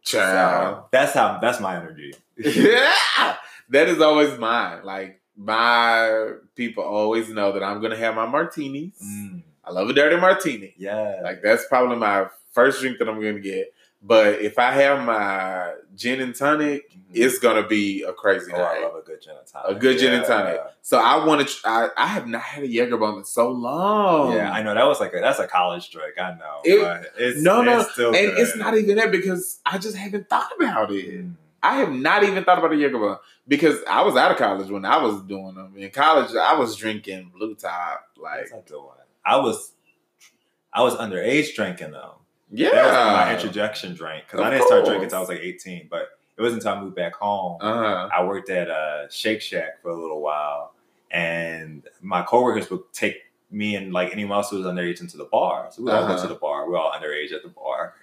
Child. 0.04 0.76
So 0.76 0.86
that's 0.92 1.14
how 1.14 1.40
that's 1.42 1.60
my 1.60 1.78
energy. 1.78 2.14
yeah, 2.38 3.38
that 3.70 3.88
is 3.88 4.02
always 4.02 4.38
mine. 4.38 4.84
Like 4.84 5.20
my 5.38 6.32
people 6.56 6.84
always 6.84 7.30
know 7.30 7.52
that 7.54 7.64
I'm 7.64 7.82
gonna 7.82 7.96
have 7.98 8.16
my 8.16 8.26
martinis. 8.26 8.94
Mm, 9.04 9.42
I 9.64 9.72
love 9.72 9.90
a 9.90 9.94
dirty 9.94 10.18
martini. 10.18 10.74
yeah. 10.78 11.22
Like 11.24 11.42
that's 11.42 11.66
probably 11.68 11.98
my 11.98 12.28
first 12.52 12.82
drink 12.82 12.98
that 13.00 13.08
I'm 13.08 13.16
gonna 13.22 13.40
get. 13.40 13.74
But 14.04 14.42
if 14.42 14.58
I 14.58 14.72
have 14.72 15.06
my 15.06 15.74
gin 15.96 16.22
and 16.22 16.34
tonic, 16.34 16.90
Mhm. 16.92 17.02
it's 17.14 17.38
gonna 17.38 17.68
be 17.68 18.02
a 18.02 18.12
crazy 18.14 18.52
oh, 18.52 18.58
night. 18.58 18.78
I 18.80 18.84
love 18.84 18.96
a 18.96 19.02
good 19.02 19.22
gin 19.22 19.36
and 19.38 19.46
tonic. 19.46 19.78
a 19.78 19.80
good 19.80 20.00
gin 20.00 20.14
and 20.14 20.26
tonic. 20.26 20.60
So 20.82 20.98
I 20.98 21.24
want 21.24 21.48
to. 21.48 21.54
I, 21.66 21.90
I 21.96 22.08
have 22.08 22.26
not 22.28 22.42
had 22.42 22.64
a 22.64 22.68
Jägerbomb 22.68 23.20
in 23.20 23.26
so 23.26 23.50
long. 23.50 24.34
Yeah, 24.34 24.52
I 24.52 24.64
know 24.64 24.74
that 24.74 24.86
was 24.88 25.00
like 25.00 25.14
a 25.14 25.20
that's 25.20 25.38
a 25.40 25.48
college 25.48 25.92
drink. 25.92 26.16
I 26.20 26.32
know, 26.32 26.62
It- 26.64 27.12
it's 27.18 27.42
no, 27.42 27.62
no, 27.62 27.82
it's 27.82 27.92
still 27.94 28.08
and 28.16 28.32
good. 28.32 28.40
it's 28.40 28.56
not 28.56 28.76
even 28.76 28.96
that 28.98 29.12
because 29.12 29.60
I 29.66 29.78
just 29.78 29.96
haven't 29.96 30.30
thought 30.30 30.50
about 30.60 30.92
it. 30.92 31.24
Mm. 31.26 31.36
I 31.62 31.76
have 31.78 31.92
not 31.92 32.24
even 32.24 32.44
thought 32.44 32.58
about 32.58 32.72
a 32.74 32.76
Jägerbomb 32.76 33.20
because 33.48 33.78
I 33.88 34.02
was 34.02 34.16
out 34.16 34.32
of 34.32 34.38
college 34.38 34.72
when 34.72 34.84
I 34.84 34.98
was 34.98 35.22
doing 35.22 35.54
them. 35.54 35.76
In 35.78 35.92
college, 35.92 36.36
I 36.36 36.56
was 36.56 36.76
drinking 36.76 37.32
Blue 37.38 37.54
Top. 37.54 38.04
Like, 38.18 38.50
That's 38.50 38.52
a 38.68 38.72
good. 38.74 38.82
I 39.24 39.38
was 39.38 39.74
I 40.74 40.82
was 40.82 40.96
underage 40.96 41.54
drinking 41.54 41.92
though. 41.92 42.16
Yeah, 42.52 42.70
That 42.72 42.86
was 42.86 42.94
my 43.28 43.34
introduction 43.36 43.94
drink 43.96 44.26
because 44.28 44.40
I 44.42 44.50
didn't 44.50 44.68
start 44.68 44.86
drinking 44.86 45.06
until 45.06 45.18
I 45.18 45.22
was 45.22 45.30
like 45.30 45.40
18. 45.40 45.88
But 45.90 46.10
it 46.38 46.42
wasn't 46.42 46.64
until 46.64 46.78
I 46.78 46.82
moved 46.82 46.96
back 46.96 47.14
home. 47.16 47.58
Uh-huh. 47.62 48.10
I 48.16 48.24
worked 48.24 48.50
at 48.50 48.70
uh, 48.70 49.10
Shake 49.10 49.42
Shack 49.42 49.82
for 49.82 49.90
a 49.90 49.96
little 50.00 50.22
while, 50.22 50.74
and 51.12 51.84
my 52.02 52.22
coworkers 52.24 52.70
would 52.70 52.82
take 52.94 53.16
me 53.52 53.76
and 53.76 53.92
like 53.94 54.12
anyone 54.14 54.38
else 54.38 54.50
who 54.50 54.58
was 54.58 54.66
underage 54.66 55.02
into 55.02 55.18
the 55.18 55.26
bar. 55.26 55.68
So 55.72 55.84
we 55.84 55.92
all 55.92 56.00
went 56.02 56.14
Uh-huh. 56.14 56.22
to 56.24 56.28
the 56.34 56.40
bar. 56.40 56.70
We 56.70 56.76
are 56.76 56.80
all 56.80 56.92
underage 56.94 57.34
at 57.34 57.44
the 57.44 57.50
bar, 57.50 57.94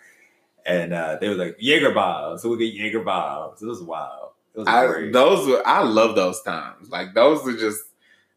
and 0.67 0.93
uh, 0.93 1.17
they 1.21 1.29
were 1.29 1.35
like 1.35 1.57
Jaeger 1.59 1.93
bombs. 1.93 2.43
So 2.43 2.51
we 2.51 2.59
get 2.59 2.75
Jaeger 2.75 3.01
bombs. 3.01 3.63
It 3.63 3.67
was 3.67 3.83
wild. 3.83 4.31
It 4.55 4.59
was 4.61 4.69
I, 4.69 4.87
great. 4.87 5.13
those 5.13 5.47
were 5.47 5.63
I 5.67 5.83
love 5.83 6.15
those 6.17 6.43
times. 6.43 6.91
Like 6.91 7.15
those 7.15 7.47
are 7.47 7.57
just 7.57 7.83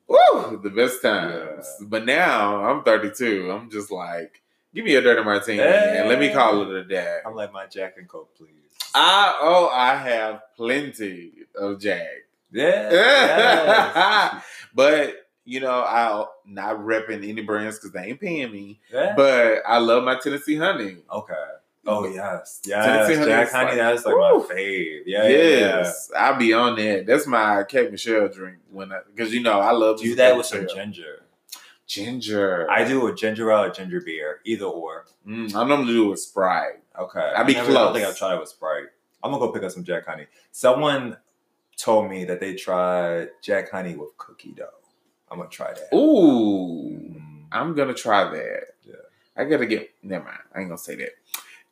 woo 0.08 0.60
the 0.64 0.70
best 0.70 1.02
times. 1.02 1.68
But 1.82 2.06
now 2.06 2.64
I'm 2.66 2.84
32. 2.84 3.52
I'm 3.52 3.70
just 3.70 3.92
like, 3.92 4.42
give 4.74 4.86
me 4.86 4.96
a 4.96 5.02
dirty 5.02 5.24
martini 5.24 5.62
and 5.62 6.10
let 6.10 6.20
me 6.20 6.32
call 6.34 6.62
it 6.62 6.70
a 6.76 6.84
day. 6.84 7.20
I'm 7.26 7.36
like 7.36 7.52
my 7.52 7.66
Jack 7.68 7.96
and 7.98 8.08
Coke, 8.08 8.36
please. 8.36 8.50
I 8.94 9.38
oh 9.42 9.70
I 9.72 9.96
have 9.96 10.42
plenty 10.56 11.32
of 11.56 11.80
Jack. 11.80 12.08
yeah. 12.52 12.90
yes. 12.92 14.44
but 14.76 15.16
you 15.44 15.60
know, 15.60 15.82
I 15.82 16.26
not 16.46 16.78
repping 16.78 17.28
any 17.28 17.42
brands 17.42 17.78
because 17.80 17.92
they 17.92 18.10
ain't 18.10 18.20
paying 18.20 18.52
me. 18.52 18.80
Yeah. 18.94 19.14
But 19.16 19.64
I 19.68 19.80
love 19.80 20.04
my 20.04 20.16
Tennessee 20.16 20.58
honey. 20.58 20.98
okay. 21.12 21.34
Oh 21.86 22.06
yes, 22.08 22.62
yes. 22.64 22.86
Tennessee 22.86 23.16
honey 23.16 23.26
Jack 23.32 23.48
is 23.48 23.54
honey, 23.54 23.68
like- 23.70 23.78
that's 23.78 24.06
like 24.06 24.16
Woo. 24.16 24.22
my 24.48 24.54
fave. 24.54 25.02
Yeah, 25.08 25.24
yeah, 25.24 25.30
yeah. 25.30 25.58
yes, 25.58 26.12
I'll 26.16 26.38
be 26.38 26.54
on 26.54 26.76
that. 26.76 27.06
That's 27.08 27.26
my 27.26 27.64
Kate 27.68 27.92
Michelle 27.92 28.28
drink 28.28 28.58
when 28.70 28.92
because 29.14 29.34
you 29.34 29.42
know 29.42 29.60
I 29.60 29.72
love 29.72 30.00
Do 30.00 30.14
that 30.16 30.38
with 30.38 30.46
some 30.46 30.68
ginger. 30.68 31.24
Ginger. 31.92 32.70
I 32.72 32.84
do 32.86 33.08
a 33.08 33.14
ginger 33.16 33.52
ale 33.52 33.64
or 33.66 33.70
ginger 33.70 34.02
beer, 34.02 34.40
either 34.46 34.66
or. 34.66 35.06
Mm, 35.28 35.54
I 35.56 35.64
normally 35.68 35.94
do 35.94 36.08
it 36.08 36.10
with 36.12 36.20
Sprite. 36.20 36.80
Okay. 36.98 37.20
I'd 37.36 37.46
be 37.48 37.56
I 37.56 37.62
never- 37.62 37.72
I 37.72 37.74
don't 37.74 37.94
think 37.94 38.08
I've 38.08 38.18
tried 38.18 38.36
it 38.36 38.40
with 38.40 38.50
Sprite. 38.50 38.86
I'm 39.24 39.32
gonna 39.32 39.46
go 39.46 39.52
pick 39.52 39.64
up 39.64 39.72
some 39.72 39.84
Jack 39.84 40.06
Honey. 40.08 40.26
Someone 40.52 41.18
told 41.78 42.10
me 42.10 42.26
that 42.26 42.40
they 42.40 42.56
tried 42.56 43.30
Jack 43.42 43.72
Honey 43.72 43.96
with 43.96 44.18
cookie 44.18 44.54
dough. 44.54 44.68
I'm 45.30 45.38
gonna 45.38 45.50
try 45.50 45.74
that. 45.74 45.96
Ooh, 45.96 46.98
Mm. 46.98 47.46
I'm 47.52 47.76
gonna 47.76 47.94
try 47.94 48.24
that. 48.24 48.64
Yeah. 48.84 48.96
I 49.36 49.44
gotta 49.46 49.66
get. 49.66 49.90
Never 50.02 50.26
mind. 50.26 50.38
I 50.56 50.60
ain't 50.60 50.70
gonna 50.70 50.78
say 50.78 50.96
that. 50.96 51.10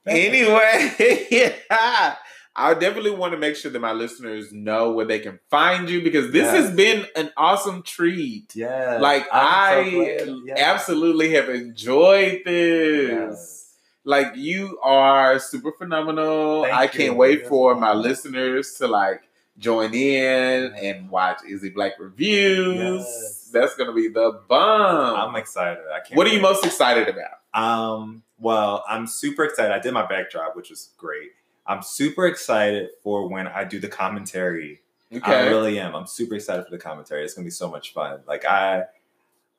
Anyway, 0.05 1.27
yeah, 1.29 2.15
I 2.59 2.73
definitely 2.73 3.11
want 3.11 3.33
to 3.33 3.37
make 3.39 3.55
sure 3.55 3.71
that 3.71 3.79
my 3.79 3.93
listeners 3.93 4.51
know 4.51 4.91
where 4.91 5.05
they 5.05 5.19
can 5.19 5.39
find 5.49 5.89
you 5.89 6.01
because 6.03 6.31
this 6.31 6.45
Yeah. 6.45 6.61
has 6.61 6.71
been 6.75 7.05
an 7.15 7.31
awesome 7.37 7.83
treat. 7.83 8.55
Yeah. 8.55 8.97
Like 9.01 9.23
I'm 9.31 9.85
I. 9.85 10.41
Yeah. 10.45 10.55
absolutely 10.57 11.31
have 11.33 11.49
enjoyed 11.49 12.41
this. 12.45 13.09
Yes. 13.09 13.65
Like 14.03 14.35
you 14.35 14.79
are 14.81 15.39
super 15.39 15.71
phenomenal. 15.71 16.63
Thank 16.63 16.75
I 16.75 16.83
you. 16.83 16.89
can't 16.89 17.15
wait 17.17 17.39
Yes, 17.41 17.49
for 17.49 17.75
my 17.75 17.93
listeners 17.93 18.73
to 18.75 18.87
like 18.87 19.21
join 19.57 19.93
in 19.93 20.73
and 20.73 21.09
watch 21.09 21.39
Izzy 21.47 21.69
Black 21.69 21.93
reviews. 21.99 22.75
Yes. 23.03 23.49
That's 23.51 23.75
gonna 23.75 23.93
be 23.93 24.07
the 24.07 24.39
bomb. 24.47 25.29
I'm 25.29 25.35
excited. 25.35 25.83
I 25.93 25.99
can't. 25.99 26.17
what 26.17 26.27
are 26.27 26.31
you 26.31 26.39
most 26.41 26.65
excited 26.65 27.07
about? 27.09 27.39
Um, 27.53 28.23
well, 28.37 28.83
I'm 28.87 29.05
super 29.07 29.43
excited. 29.43 29.71
I 29.73 29.79
did 29.79 29.93
my 29.93 30.05
backdrop, 30.05 30.55
which 30.55 30.69
was 30.69 30.91
great. 30.97 31.28
I'm 31.69 31.82
super 31.84 32.25
excited 32.27 32.89
for 33.03 33.29
when 33.29 33.47
I 33.47 33.63
do 33.63 33.79
the 33.79 33.88
commentary. 33.88 34.82
I 35.23 35.47
really 35.47 35.79
am. 35.79 35.95
I'm 35.95 36.05
super 36.08 36.36
excited 36.36 36.65
for 36.65 36.71
the 36.71 36.77
commentary. 36.79 37.23
It's 37.23 37.34
gonna 37.36 37.45
be 37.45 37.51
so 37.51 37.69
much 37.69 37.93
fun. 37.93 38.21
Like 38.27 38.43
I, 38.43 38.84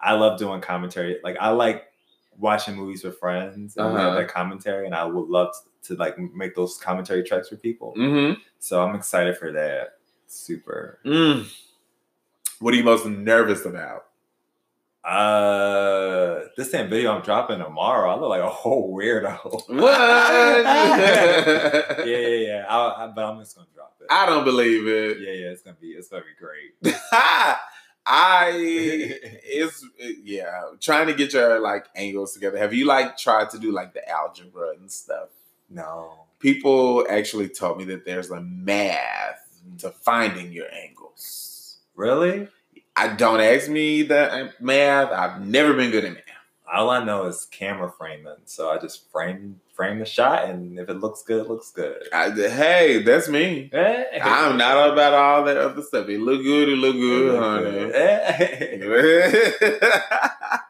I 0.00 0.14
love 0.14 0.38
doing 0.38 0.60
commentary. 0.60 1.18
Like 1.24 1.36
I 1.40 1.50
like 1.50 1.86
watching 2.38 2.74
movies 2.76 3.04
with 3.04 3.18
friends 3.18 3.76
and 3.76 3.86
Uh-huh. 3.96 4.14
that 4.16 4.28
commentary, 4.28 4.86
and 4.86 4.94
I 4.94 5.04
would 5.04 5.28
love 5.28 5.54
to, 5.84 5.94
like 5.94 6.18
make 6.18 6.54
those 6.54 6.76
commentary 6.78 7.22
tracks 7.22 7.48
for 7.48 7.56
people. 7.56 7.94
Mm-hmm. 7.96 8.40
So 8.58 8.82
I'm 8.82 8.94
excited 8.94 9.38
for 9.38 9.52
that. 9.52 9.98
Super. 10.26 10.98
Mm. 11.04 11.46
What 12.60 12.74
are 12.74 12.76
you 12.76 12.84
most 12.84 13.06
nervous 13.06 13.64
about? 13.64 14.06
Uh, 15.10 16.44
this 16.56 16.70
damn 16.70 16.88
video 16.88 17.16
I'm 17.16 17.22
dropping 17.22 17.58
tomorrow. 17.58 18.10
I 18.12 18.20
look 18.20 18.28
like 18.28 18.42
a 18.42 18.48
whole 18.48 18.96
weirdo. 18.96 19.42
What? 19.42 19.68
yeah, 20.64 22.04
yeah, 22.06 22.28
yeah. 22.28 22.64
I, 22.68 23.06
I, 23.06 23.06
but 23.08 23.24
I'm 23.24 23.40
just 23.40 23.56
gonna 23.56 23.66
drop 23.74 23.96
it. 24.00 24.06
I 24.08 24.24
don't 24.26 24.44
believe 24.44 24.86
it. 24.86 25.18
yeah, 25.20 25.32
yeah. 25.32 25.50
It's 25.50 25.62
gonna 25.62 25.76
be. 25.80 25.88
It's 25.88 26.08
gonna 26.08 26.22
be 26.22 26.28
great. 26.38 26.96
I 28.06 28.52
it's 28.54 29.84
yeah, 30.22 30.62
trying 30.78 31.08
to 31.08 31.14
get 31.14 31.32
your 31.32 31.58
like 31.58 31.86
angles 31.96 32.32
together. 32.32 32.58
Have 32.58 32.72
you 32.72 32.86
like 32.86 33.18
tried 33.18 33.50
to 33.50 33.58
do 33.58 33.72
like 33.72 33.94
the 33.94 34.08
algebra 34.08 34.74
and 34.78 34.90
stuff? 34.92 35.30
No. 35.68 36.26
People 36.38 37.04
actually 37.10 37.48
told 37.48 37.78
me 37.78 37.84
that 37.86 38.04
there's 38.04 38.30
a 38.30 38.40
math 38.40 39.60
to 39.78 39.90
finding 39.90 40.52
your 40.52 40.72
angles. 40.72 41.78
Really? 41.96 42.48
I 43.00 43.08
don't 43.14 43.40
ask 43.40 43.68
me 43.70 44.02
the 44.02 44.30
uh, 44.30 44.48
math. 44.60 45.10
I've 45.10 45.40
never 45.40 45.72
been 45.72 45.90
good 45.90 46.04
at 46.04 46.12
math. 46.12 46.24
All 46.70 46.90
I 46.90 47.02
know 47.02 47.24
is 47.26 47.46
camera 47.50 47.90
framing. 47.96 48.26
So 48.44 48.70
I 48.70 48.76
just 48.78 49.10
frame 49.10 49.60
frame 49.72 49.98
the 50.00 50.04
shot, 50.04 50.44
and 50.50 50.78
if 50.78 50.90
it 50.90 50.94
looks 51.00 51.22
good, 51.22 51.46
it 51.46 51.48
looks 51.48 51.70
good. 51.70 52.02
I, 52.12 52.30
hey, 52.30 53.02
that's 53.02 53.26
me. 53.28 53.70
Hey. 53.72 54.20
I'm 54.22 54.58
not 54.58 54.90
about 54.92 55.14
all 55.14 55.44
that 55.46 55.56
other 55.56 55.80
stuff. 55.82 56.08
It 56.10 56.20
look 56.20 56.42
good, 56.42 56.68
it 56.68 56.76
look 56.76 56.94
good, 56.96 57.40
honey. 57.40 57.92
Hey. 57.92 59.78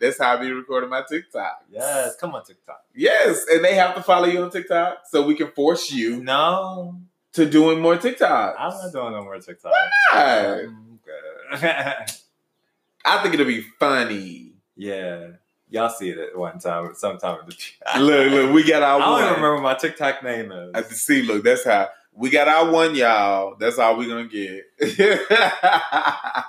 That's 0.00 0.18
how 0.18 0.34
I 0.34 0.36
be 0.36 0.50
recording 0.50 0.88
my 0.90 1.02
TikTok. 1.08 1.64
yes, 1.70 2.16
come 2.16 2.34
on 2.34 2.44
TikTok. 2.44 2.80
Yes, 2.94 3.44
and 3.50 3.62
they 3.64 3.74
have 3.74 3.94
to 3.96 4.02
follow 4.02 4.26
you 4.26 4.42
on 4.42 4.50
TikTok 4.50 4.98
so 5.10 5.26
we 5.26 5.34
can 5.34 5.50
force 5.52 5.90
you 5.92 6.22
No, 6.22 7.00
to 7.34 7.44
doing 7.48 7.80
more 7.80 7.96
TikToks. 7.96 8.54
I'm 8.58 8.70
not 8.70 8.92
doing 8.92 9.12
no 9.12 9.22
more 9.24 9.38
TikTok. 9.38 9.72
not? 10.12 10.20
I'm 10.24 10.44
good. 10.56 10.89
I 11.52 13.22
think 13.22 13.34
it'll 13.34 13.46
be 13.46 13.62
funny. 13.78 14.52
yeah, 14.76 15.28
y'all 15.68 15.88
see 15.90 16.10
it 16.10 16.18
at 16.18 16.36
one 16.36 16.58
time, 16.58 16.92
sometime 16.94 17.40
in 17.40 17.46
the 17.46 17.52
future. 17.52 17.74
Look, 17.98 18.30
look, 18.32 18.52
we 18.54 18.62
got 18.64 18.82
I 18.82 18.90
our 18.92 18.98
don't 18.98 19.10
one. 19.10 19.22
remember 19.34 19.58
my 19.62 19.74
TikTok 19.74 20.22
name 20.22 20.52
is. 20.52 20.70
I 20.74 20.82
see, 20.82 21.22
look, 21.22 21.42
that's 21.44 21.64
how 21.64 21.88
we 22.12 22.28
got 22.30 22.48
our 22.48 22.70
one, 22.70 22.94
y'all. 22.94 23.56
That's 23.58 23.78
all 23.78 23.96
we're 23.96 24.08
gonna 24.08 24.28
get. 24.28 24.64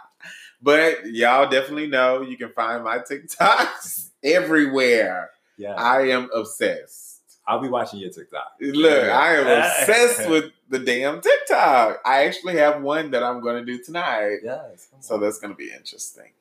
but 0.62 1.06
y'all 1.08 1.50
definitely 1.50 1.88
know 1.88 2.22
you 2.22 2.38
can 2.38 2.52
find 2.54 2.84
my 2.84 3.00
TikToks 3.00 4.10
everywhere. 4.24 5.30
yeah, 5.58 5.74
I 5.76 6.10
am 6.10 6.30
obsessed. 6.34 7.11
I'll 7.52 7.60
be 7.62 7.68
watching 7.68 8.00
your 8.00 8.10
TikTok. 8.12 8.54
Look, 8.62 9.04
I 9.10 9.36
am 9.36 9.48
obsessed 9.48 10.30
with 10.30 10.52
the 10.70 10.80
damn 10.80 11.20
TikTok. 11.20 12.00
I 12.06 12.24
actually 12.26 12.56
have 12.58 12.82
one 12.82 13.12
that 13.12 13.24
I'm 13.24 13.42
gonna 13.42 13.66
do 13.66 13.78
tonight. 13.84 14.38
Yes. 14.44 14.88
So 15.02 15.18
that's 15.18 15.38
going 15.40 15.52
to 15.54 15.58
be 15.58 15.70
interesting. 15.72 16.32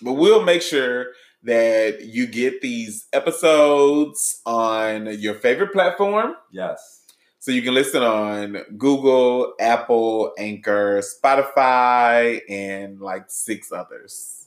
But 0.00 0.12
we'll 0.12 0.44
make 0.44 0.62
sure 0.62 1.06
that 1.42 2.04
you 2.04 2.26
get 2.28 2.60
these 2.60 3.06
episodes 3.12 4.40
on 4.46 5.06
your 5.18 5.34
favorite 5.34 5.72
platform. 5.72 6.34
yes. 6.52 6.94
So 7.40 7.52
you 7.52 7.62
can 7.62 7.72
listen 7.72 8.02
on 8.02 8.58
Google, 8.76 9.54
Apple, 9.60 10.34
Anchor, 10.38 11.00
Spotify, 11.00 12.40
and 12.48 13.00
like 13.00 13.24
six 13.28 13.72
others. 13.72 14.46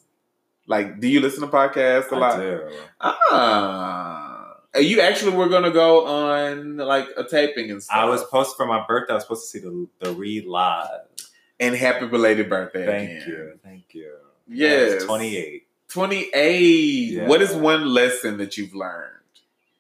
Like, 0.68 1.00
do 1.00 1.08
you 1.08 1.20
listen 1.22 1.42
to 1.42 1.48
podcasts 1.48 2.12
a 2.12 2.16
I 2.16 2.20
lot? 2.20 2.40
do. 2.40 2.70
Ah. 3.00 4.31
You 4.80 5.02
actually 5.02 5.36
were 5.36 5.50
going 5.50 5.64
to 5.64 5.72
go 5.72 6.06
on 6.06 6.78
like 6.78 7.08
a 7.18 7.24
taping 7.26 7.72
and 7.72 7.84
stuff. 7.84 7.96
I 7.98 8.06
was 8.06 8.22
supposed 8.22 8.56
for 8.56 8.66
my 8.66 8.86
birthday. 8.88 9.12
I 9.14 9.16
was 9.16 9.24
supposed 9.24 9.44
to 9.52 9.60
see 9.60 9.60
the 9.60 9.88
the 10.00 10.14
read 10.14 10.46
live. 10.46 11.02
And 11.60 11.76
happy 11.76 12.08
belated 12.08 12.50
birthday. 12.50 12.86
Thank 12.86 13.10
again. 13.12 13.28
you, 13.28 13.60
thank 13.64 13.94
you. 13.94 14.14
Yes. 14.48 15.04
twenty 15.04 15.38
eight. 15.38 15.68
28. 15.90 17.12
Yeah. 17.12 17.28
What 17.28 17.42
is 17.42 17.54
one 17.54 17.86
lesson 17.94 18.38
that 18.38 18.58
you've 18.58 18.74
learned 18.74 19.12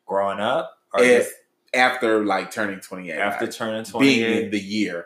Growing 0.05 0.41
up, 0.41 0.77
or 0.93 1.01
As- 1.01 1.23
just 1.25 1.35
after 1.73 2.25
like 2.25 2.51
turning 2.51 2.81
28? 2.81 3.17
after 3.17 3.45
like, 3.45 3.55
turning 3.55 3.85
being 3.97 4.43
in 4.43 4.51
the 4.51 4.59
year. 4.59 5.05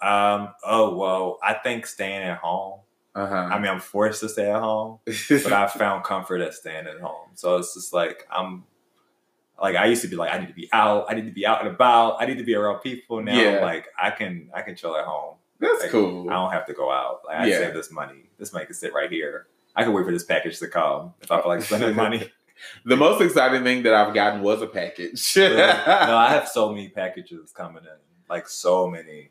um, 0.00 0.54
oh 0.64 0.96
well, 0.96 1.38
I 1.42 1.52
think 1.54 1.86
staying 1.86 2.22
at 2.22 2.38
home. 2.38 2.80
Uh-huh. 3.14 3.34
I 3.34 3.58
mean, 3.58 3.70
I'm 3.70 3.80
forced 3.80 4.20
to 4.20 4.28
stay 4.30 4.50
at 4.50 4.60
home, 4.60 5.00
but 5.04 5.52
I 5.52 5.66
found 5.78 6.04
comfort 6.04 6.40
at 6.40 6.54
staying 6.54 6.86
at 6.86 7.00
home. 7.00 7.28
So 7.34 7.56
it's 7.58 7.74
just 7.74 7.92
like 7.92 8.26
I'm 8.30 8.64
like 9.60 9.76
I 9.76 9.86
used 9.86 10.02
to 10.02 10.08
be 10.08 10.16
like 10.16 10.32
I 10.32 10.38
need 10.38 10.48
to 10.48 10.54
be 10.54 10.68
out, 10.72 11.06
I 11.08 11.14
need 11.14 11.26
to 11.26 11.32
be 11.32 11.46
out 11.46 11.60
and 11.64 11.68
about, 11.74 12.16
I 12.20 12.26
need 12.26 12.38
to 12.38 12.44
be 12.44 12.54
around 12.54 12.80
people. 12.80 13.22
Now 13.22 13.40
Yeah. 13.40 13.60
like 13.60 13.86
I 14.00 14.10
can 14.10 14.50
I 14.54 14.62
can 14.62 14.76
chill 14.76 14.96
at 14.96 15.04
home. 15.04 15.36
That's 15.58 15.82
Like, 15.82 15.90
cool. 15.90 16.30
I 16.30 16.34
don't 16.34 16.52
have 16.52 16.66
to 16.66 16.72
go 16.72 16.90
out. 16.90 17.20
Like 17.26 17.36
I 17.40 17.46
Yeah. 17.46 17.58
save 17.58 17.74
this 17.74 17.90
money. 17.92 18.30
This 18.38 18.52
money 18.52 18.64
can 18.66 18.74
sit 18.74 18.92
right 18.94 19.10
here. 19.10 19.46
I 19.76 19.84
can 19.84 19.92
wait 19.92 20.04
for 20.04 20.12
this 20.12 20.24
package 20.24 20.58
to 20.60 20.68
come 20.68 21.14
if 21.20 21.30
I 21.30 21.40
feel 21.40 21.48
like 21.48 21.62
spending 21.62 21.94
money. 21.96 22.30
The 22.84 22.94
most 22.94 23.22
exciting 23.22 23.64
thing 23.64 23.84
that 23.84 23.94
I've 23.94 24.12
gotten 24.12 24.42
was 24.42 24.60
a 24.60 24.66
package. 24.66 25.32
no, 25.36 25.46
I 26.14 26.28
have 26.28 26.46
so 26.46 26.68
many 26.68 26.90
packages 26.90 27.52
coming 27.52 27.84
in, 27.84 27.98
like 28.28 28.48
so 28.50 28.86
many. 28.86 29.30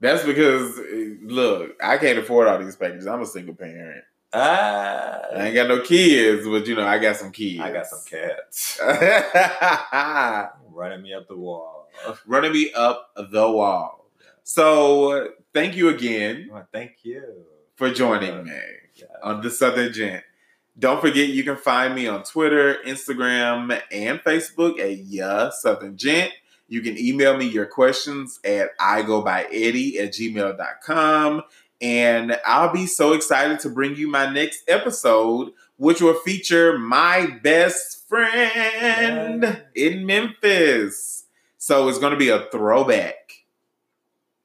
That's 0.00 0.24
because 0.24 0.78
look, 1.22 1.72
I 1.82 1.98
can't 1.98 2.18
afford 2.18 2.48
all 2.48 2.58
these 2.58 2.76
packages. 2.76 3.06
I'm 3.06 3.20
a 3.20 3.26
single 3.26 3.54
parent. 3.54 4.04
Ah, 4.32 5.20
I 5.34 5.46
ain't 5.46 5.54
got 5.54 5.68
no 5.68 5.80
kids, 5.80 6.46
but 6.46 6.66
you 6.66 6.74
know, 6.74 6.86
I 6.86 6.98
got 6.98 7.16
some 7.16 7.32
kids. 7.32 7.60
I 7.60 7.72
got 7.72 7.86
some 7.86 8.00
cats 8.06 8.78
running 10.70 11.02
me 11.02 11.14
up 11.14 11.28
the 11.28 11.36
wall. 11.36 11.88
running 12.26 12.52
me 12.52 12.70
up 12.72 13.10
the 13.16 13.50
wall. 13.50 14.10
So 14.44 15.28
thank 15.52 15.76
you 15.76 15.88
again 15.90 16.48
Well, 16.50 16.66
thank 16.72 16.92
you 17.02 17.22
for 17.76 17.90
joining 17.90 18.44
me 18.44 18.52
Yeah. 18.94 19.06
on 19.22 19.40
the 19.42 19.50
Southern 19.50 19.92
Gent. 19.92 20.24
Don't 20.78 21.00
forget 21.00 21.28
you 21.28 21.42
can 21.42 21.56
find 21.56 21.94
me 21.94 22.06
on 22.06 22.22
Twitter, 22.22 22.76
Instagram, 22.86 23.80
and 23.90 24.20
Facebook 24.20 24.78
at 24.78 24.98
Yeah 24.98 25.50
Southern 25.50 25.96
Gent. 25.96 26.32
You 26.68 26.82
can 26.82 26.98
email 26.98 27.36
me 27.36 27.46
your 27.46 27.66
questions 27.66 28.38
at 28.44 28.70
I 28.78 29.02
go 29.02 29.22
by 29.22 29.44
Eddie 29.44 29.98
at 29.98 30.12
gmail.com. 30.12 31.42
And 31.80 32.38
I'll 32.44 32.72
be 32.72 32.86
so 32.86 33.12
excited 33.12 33.60
to 33.60 33.68
bring 33.68 33.96
you 33.96 34.08
my 34.08 34.30
next 34.30 34.62
episode, 34.68 35.52
which 35.76 36.00
will 36.00 36.14
feature 36.14 36.78
my 36.78 37.38
best 37.42 38.08
friend 38.08 39.62
in 39.74 40.06
Memphis. 40.06 41.24
So 41.58 41.88
it's 41.88 41.98
going 41.98 42.12
to 42.12 42.18
be 42.18 42.30
a 42.30 42.46
throwback. 42.50 43.28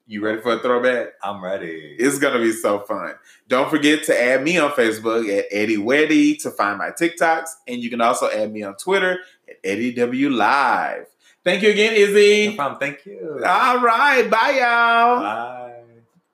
You 0.06 0.22
ready 0.22 0.42
for 0.42 0.52
a 0.52 0.58
throwback? 0.58 1.14
I'm 1.22 1.42
ready. 1.42 1.96
It's 1.98 2.18
gonna 2.18 2.38
be 2.38 2.52
so 2.52 2.80
fun. 2.80 3.14
Don't 3.48 3.70
forget 3.70 4.04
to 4.04 4.22
add 4.22 4.42
me 4.42 4.58
on 4.58 4.70
Facebook 4.72 5.26
at 5.34 5.46
Eddie 5.50 5.78
Weddy 5.78 6.38
to 6.42 6.50
find 6.50 6.76
my 6.76 6.90
TikToks, 6.90 7.48
and 7.66 7.82
you 7.82 7.88
can 7.88 8.02
also 8.02 8.28
add 8.30 8.52
me 8.52 8.62
on 8.62 8.76
Twitter 8.76 9.20
at 9.48 9.56
Eddie 9.64 9.94
W 9.94 10.28
Live. 10.28 11.06
Thank 11.42 11.62
you 11.62 11.70
again, 11.70 11.94
Izzy. 11.94 12.50
No 12.50 12.54
problem. 12.56 12.80
Thank 12.80 13.06
you. 13.06 13.42
All 13.46 13.80
right, 13.80 14.28
bye 14.28 14.58
y'all. 14.58 15.20
Bye. 15.20 15.63